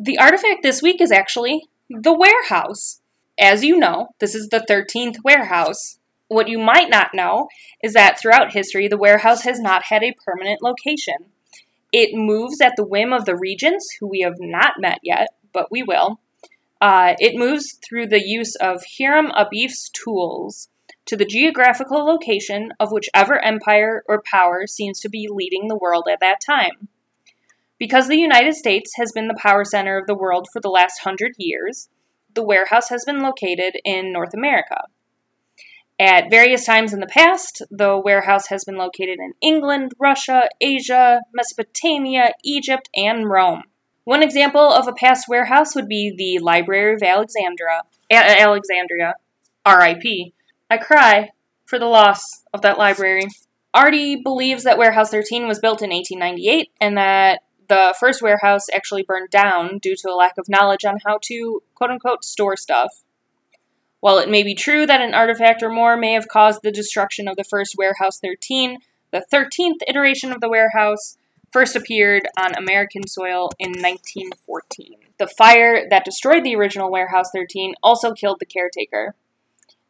The 0.00 0.18
artifact 0.18 0.62
this 0.62 0.80
week 0.80 1.00
is 1.00 1.12
actually 1.12 1.64
the 1.90 2.14
warehouse. 2.14 3.00
As 3.38 3.62
you 3.62 3.76
know, 3.76 4.08
this 4.20 4.34
is 4.34 4.48
the 4.48 4.64
13th 4.68 5.16
warehouse. 5.22 5.98
What 6.28 6.48
you 6.48 6.58
might 6.58 6.88
not 6.88 7.14
know 7.14 7.48
is 7.82 7.94
that 7.94 8.18
throughout 8.20 8.52
history, 8.52 8.88
the 8.88 8.96
warehouse 8.96 9.42
has 9.42 9.60
not 9.60 9.84
had 9.90 10.02
a 10.02 10.14
permanent 10.24 10.62
location. 10.62 11.32
It 11.92 12.10
moves 12.12 12.60
at 12.60 12.74
the 12.76 12.86
whim 12.86 13.12
of 13.12 13.24
the 13.24 13.36
regents, 13.36 13.86
who 13.98 14.08
we 14.08 14.20
have 14.20 14.36
not 14.38 14.74
met 14.78 14.98
yet, 15.02 15.28
but 15.52 15.70
we 15.70 15.82
will. 15.82 16.20
Uh, 16.80 17.14
it 17.18 17.36
moves 17.36 17.78
through 17.86 18.06
the 18.06 18.22
use 18.24 18.54
of 18.56 18.82
Hiram 18.98 19.32
Abif's 19.34 19.90
tools 19.90 20.68
to 21.06 21.16
the 21.16 21.24
geographical 21.24 22.04
location 22.04 22.70
of 22.78 22.92
whichever 22.92 23.42
empire 23.42 24.02
or 24.06 24.22
power 24.30 24.66
seems 24.66 25.00
to 25.00 25.08
be 25.08 25.26
leading 25.30 25.68
the 25.68 25.78
world 25.78 26.06
at 26.10 26.20
that 26.20 26.40
time. 26.44 26.88
Because 27.78 28.08
the 28.08 28.18
United 28.18 28.54
States 28.54 28.92
has 28.96 29.12
been 29.12 29.28
the 29.28 29.38
power 29.40 29.64
center 29.64 29.98
of 29.98 30.06
the 30.06 30.14
world 30.14 30.48
for 30.52 30.60
the 30.60 30.68
last 30.68 31.00
hundred 31.04 31.32
years, 31.38 31.88
the 32.34 32.44
warehouse 32.44 32.90
has 32.90 33.04
been 33.04 33.22
located 33.22 33.76
in 33.84 34.12
North 34.12 34.34
America. 34.34 34.82
At 36.00 36.30
various 36.30 36.64
times 36.64 36.92
in 36.92 37.00
the 37.00 37.06
past, 37.06 37.62
the 37.70 37.98
warehouse 37.98 38.48
has 38.48 38.64
been 38.64 38.76
located 38.76 39.18
in 39.18 39.32
England, 39.42 39.92
Russia, 39.98 40.48
Asia, 40.60 41.22
Mesopotamia, 41.32 42.32
Egypt, 42.44 42.88
and 42.94 43.28
Rome. 43.28 43.62
One 44.04 44.22
example 44.22 44.72
of 44.72 44.86
a 44.86 44.92
past 44.92 45.26
warehouse 45.28 45.74
would 45.74 45.88
be 45.88 46.14
the 46.16 46.42
Library 46.42 46.94
of 46.94 47.02
Alexandria. 47.02 47.82
A- 48.10 48.40
Alexandria, 48.40 49.14
R.I.P. 49.66 50.34
I 50.70 50.76
cry 50.76 51.30
for 51.66 51.78
the 51.78 51.86
loss 51.86 52.22
of 52.54 52.62
that 52.62 52.78
library. 52.78 53.26
Artie 53.74 54.16
believes 54.16 54.64
that 54.64 54.78
Warehouse 54.78 55.10
13 55.10 55.46
was 55.46 55.58
built 55.58 55.82
in 55.82 55.90
1898 55.90 56.70
and 56.80 56.96
that 56.96 57.40
the 57.68 57.94
first 58.00 58.22
warehouse 58.22 58.66
actually 58.74 59.02
burned 59.02 59.30
down 59.30 59.78
due 59.78 59.94
to 59.96 60.10
a 60.10 60.16
lack 60.16 60.38
of 60.38 60.48
knowledge 60.48 60.84
on 60.84 60.98
how 61.06 61.18
to 61.24 61.62
quote 61.74 61.90
unquote 61.90 62.24
store 62.24 62.56
stuff. 62.56 63.02
While 64.00 64.18
it 64.18 64.30
may 64.30 64.42
be 64.42 64.54
true 64.54 64.86
that 64.86 65.00
an 65.00 65.14
artifact 65.14 65.62
or 65.62 65.70
more 65.70 65.96
may 65.96 66.12
have 66.12 66.28
caused 66.28 66.60
the 66.62 66.70
destruction 66.70 67.26
of 67.26 67.36
the 67.36 67.44
first 67.44 67.74
Warehouse 67.76 68.18
13, 68.20 68.78
the 69.10 69.24
13th 69.32 69.80
iteration 69.88 70.32
of 70.32 70.40
the 70.40 70.48
warehouse 70.48 71.16
first 71.50 71.74
appeared 71.74 72.28
on 72.38 72.54
American 72.54 73.06
soil 73.08 73.50
in 73.58 73.70
1914. 73.70 74.96
The 75.18 75.26
fire 75.26 75.88
that 75.88 76.04
destroyed 76.04 76.44
the 76.44 76.54
original 76.54 76.90
Warehouse 76.90 77.30
13 77.34 77.74
also 77.82 78.12
killed 78.12 78.38
the 78.38 78.46
caretaker. 78.46 79.16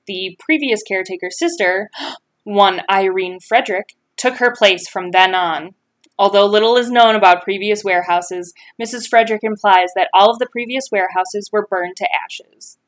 The 0.06 0.36
previous 0.38 0.82
caretaker's 0.82 1.38
sister, 1.38 1.90
one 2.44 2.82
Irene 2.90 3.40
Frederic, 3.40 3.94
took 4.16 4.36
her 4.36 4.54
place 4.56 4.88
from 4.88 5.10
then 5.10 5.34
on. 5.34 5.74
Although 6.18 6.46
little 6.46 6.76
is 6.76 6.90
known 6.90 7.14
about 7.14 7.44
previous 7.44 7.84
warehouses, 7.84 8.54
Mrs. 8.80 9.06
Frederic 9.06 9.44
implies 9.44 9.90
that 9.94 10.08
all 10.14 10.30
of 10.30 10.38
the 10.38 10.48
previous 10.50 10.86
warehouses 10.90 11.50
were 11.52 11.66
burned 11.66 11.96
to 11.96 12.08
ashes. 12.24 12.78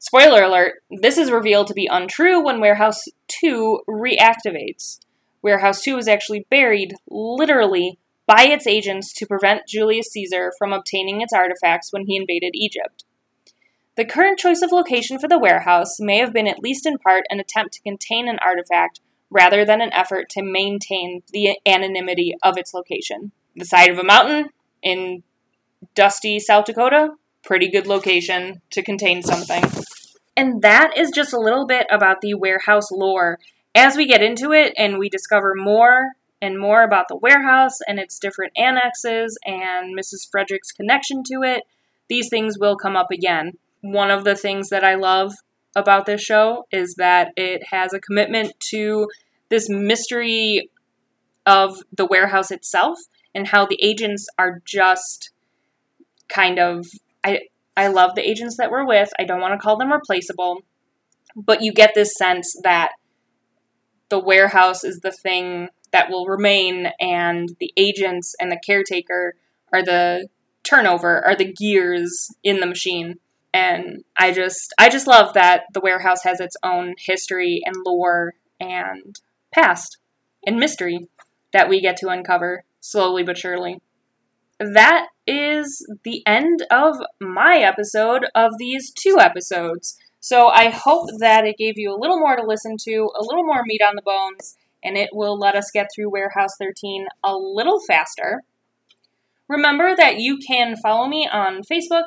Spoiler 0.00 0.42
alert, 0.42 0.82
this 0.90 1.18
is 1.18 1.30
revealed 1.30 1.66
to 1.66 1.74
be 1.74 1.88
untrue 1.90 2.42
when 2.42 2.60
Warehouse 2.60 3.02
2 3.40 3.80
reactivates. 3.88 5.00
Warehouse 5.42 5.82
2 5.82 5.96
was 5.96 6.06
actually 6.06 6.46
buried, 6.50 6.94
literally, 7.10 7.98
by 8.24 8.44
its 8.44 8.66
agents 8.66 9.12
to 9.14 9.26
prevent 9.26 9.66
Julius 9.66 10.08
Caesar 10.12 10.52
from 10.56 10.72
obtaining 10.72 11.20
its 11.20 11.32
artifacts 11.32 11.92
when 11.92 12.06
he 12.06 12.16
invaded 12.16 12.52
Egypt. 12.54 13.04
The 13.96 14.04
current 14.04 14.38
choice 14.38 14.62
of 14.62 14.70
location 14.70 15.18
for 15.18 15.26
the 15.26 15.38
warehouse 15.38 15.96
may 15.98 16.18
have 16.18 16.32
been, 16.32 16.46
at 16.46 16.62
least 16.62 16.86
in 16.86 16.98
part, 16.98 17.24
an 17.30 17.40
attempt 17.40 17.74
to 17.74 17.82
contain 17.82 18.28
an 18.28 18.38
artifact 18.40 19.00
rather 19.30 19.64
than 19.64 19.80
an 19.80 19.92
effort 19.92 20.28
to 20.30 20.42
maintain 20.42 21.22
the 21.32 21.58
anonymity 21.66 22.34
of 22.44 22.56
its 22.56 22.72
location. 22.72 23.32
The 23.56 23.64
side 23.64 23.90
of 23.90 23.98
a 23.98 24.04
mountain 24.04 24.50
in 24.80 25.24
dusty 25.96 26.38
South 26.38 26.66
Dakota, 26.66 27.14
pretty 27.42 27.68
good 27.68 27.88
location 27.88 28.62
to 28.70 28.82
contain 28.82 29.22
something. 29.22 29.64
And 30.38 30.62
that 30.62 30.96
is 30.96 31.10
just 31.10 31.32
a 31.32 31.40
little 31.40 31.66
bit 31.66 31.88
about 31.90 32.20
the 32.20 32.34
warehouse 32.34 32.92
lore. 32.92 33.40
As 33.74 33.96
we 33.96 34.06
get 34.06 34.22
into 34.22 34.52
it 34.52 34.72
and 34.78 34.96
we 34.96 35.08
discover 35.08 35.52
more 35.56 36.12
and 36.40 36.56
more 36.56 36.84
about 36.84 37.08
the 37.08 37.16
warehouse 37.16 37.78
and 37.88 37.98
its 37.98 38.20
different 38.20 38.52
annexes 38.56 39.36
and 39.44 39.98
Mrs. 39.98 40.30
Frederic's 40.30 40.70
connection 40.70 41.24
to 41.24 41.42
it, 41.42 41.64
these 42.08 42.28
things 42.28 42.56
will 42.56 42.76
come 42.76 42.94
up 42.94 43.10
again. 43.10 43.54
One 43.80 44.12
of 44.12 44.22
the 44.22 44.36
things 44.36 44.68
that 44.68 44.84
I 44.84 44.94
love 44.94 45.32
about 45.74 46.06
this 46.06 46.22
show 46.22 46.66
is 46.70 46.94
that 46.98 47.32
it 47.36 47.64
has 47.72 47.92
a 47.92 47.98
commitment 47.98 48.52
to 48.70 49.08
this 49.48 49.68
mystery 49.68 50.70
of 51.46 51.78
the 51.92 52.06
warehouse 52.06 52.52
itself 52.52 53.00
and 53.34 53.48
how 53.48 53.66
the 53.66 53.82
agents 53.82 54.28
are 54.38 54.62
just 54.64 55.32
kind 56.28 56.60
of 56.60 56.86
I 57.24 57.40
I 57.78 57.86
love 57.86 58.16
the 58.16 58.28
agents 58.28 58.56
that 58.56 58.72
we're 58.72 58.84
with. 58.84 59.10
I 59.20 59.24
don't 59.24 59.40
want 59.40 59.54
to 59.54 59.64
call 59.64 59.76
them 59.76 59.92
replaceable, 59.92 60.62
but 61.36 61.62
you 61.62 61.72
get 61.72 61.94
this 61.94 62.12
sense 62.18 62.52
that 62.64 62.90
the 64.08 64.18
warehouse 64.18 64.82
is 64.82 64.98
the 64.98 65.12
thing 65.12 65.68
that 65.92 66.10
will 66.10 66.26
remain, 66.26 66.88
and 66.98 67.50
the 67.60 67.72
agents 67.76 68.34
and 68.40 68.50
the 68.50 68.60
caretaker 68.66 69.36
are 69.72 69.84
the 69.84 70.26
turnover, 70.64 71.24
are 71.24 71.36
the 71.36 71.52
gears 71.52 72.26
in 72.42 72.58
the 72.58 72.66
machine. 72.66 73.20
And 73.54 74.02
I 74.16 74.32
just 74.32 74.74
I 74.76 74.88
just 74.88 75.06
love 75.06 75.34
that 75.34 75.66
the 75.72 75.80
warehouse 75.80 76.24
has 76.24 76.40
its 76.40 76.56
own 76.64 76.96
history 76.98 77.62
and 77.64 77.76
lore 77.86 78.34
and 78.58 79.20
past 79.54 79.98
and 80.44 80.56
mystery 80.56 81.06
that 81.52 81.68
we 81.68 81.80
get 81.80 81.96
to 81.98 82.08
uncover 82.08 82.64
slowly 82.80 83.22
but 83.22 83.38
surely 83.38 83.80
that 84.58 85.08
is 85.26 85.86
the 86.04 86.22
end 86.26 86.64
of 86.70 86.96
my 87.20 87.58
episode 87.58 88.26
of 88.34 88.52
these 88.58 88.92
two 88.92 89.18
episodes. 89.20 89.96
So 90.20 90.48
I 90.48 90.70
hope 90.70 91.08
that 91.20 91.46
it 91.46 91.56
gave 91.58 91.78
you 91.78 91.94
a 91.94 91.98
little 91.98 92.18
more 92.18 92.36
to 92.36 92.42
listen 92.42 92.76
to, 92.84 93.10
a 93.16 93.22
little 93.22 93.44
more 93.44 93.62
meat 93.64 93.82
on 93.82 93.94
the 93.94 94.02
bones, 94.02 94.56
and 94.82 94.96
it 94.96 95.10
will 95.12 95.38
let 95.38 95.54
us 95.54 95.70
get 95.72 95.88
through 95.94 96.10
Warehouse 96.10 96.56
13 96.58 97.06
a 97.22 97.36
little 97.36 97.80
faster. 97.86 98.42
Remember 99.48 99.94
that 99.96 100.18
you 100.18 100.38
can 100.38 100.76
follow 100.76 101.06
me 101.06 101.28
on 101.30 101.62
Facebook 101.62 102.04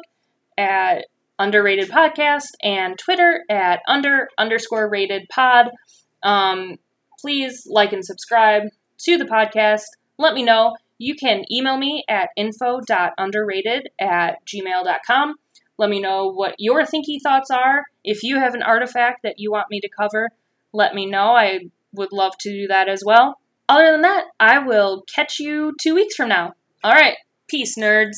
at 0.57 1.05
Underrated 1.39 1.89
Podcast 1.89 2.49
and 2.61 2.99
Twitter 2.99 3.43
at 3.49 3.81
under 3.87 4.29
underscore 4.37 4.89
rated 4.89 5.27
pod. 5.29 5.71
Um, 6.21 6.77
please 7.19 7.63
like 7.65 7.93
and 7.93 8.05
subscribe 8.05 8.63
to 8.99 9.17
the 9.17 9.25
podcast. 9.25 9.83
Let 10.19 10.35
me 10.35 10.43
know 10.43 10.75
you 11.01 11.15
can 11.15 11.43
email 11.51 11.77
me 11.77 12.03
at 12.07 12.29
info.underrated 12.37 13.87
at 13.99 14.35
gmail.com. 14.45 15.35
Let 15.79 15.89
me 15.89 15.99
know 15.99 16.27
what 16.27 16.53
your 16.59 16.83
thinky 16.83 17.17
thoughts 17.21 17.49
are. 17.49 17.85
If 18.03 18.21
you 18.21 18.37
have 18.37 18.53
an 18.53 18.61
artifact 18.61 19.23
that 19.23 19.39
you 19.39 19.51
want 19.51 19.71
me 19.71 19.79
to 19.81 19.89
cover, 19.89 20.29
let 20.71 20.93
me 20.93 21.07
know. 21.07 21.31
I 21.31 21.61
would 21.91 22.11
love 22.11 22.33
to 22.41 22.51
do 22.51 22.67
that 22.67 22.87
as 22.87 23.01
well. 23.03 23.39
Other 23.67 23.91
than 23.91 24.01
that, 24.01 24.25
I 24.39 24.59
will 24.59 25.03
catch 25.13 25.39
you 25.39 25.73
two 25.81 25.95
weeks 25.95 26.15
from 26.15 26.29
now. 26.29 26.53
All 26.83 26.93
right, 26.93 27.17
peace, 27.47 27.75
nerds. 27.79 28.17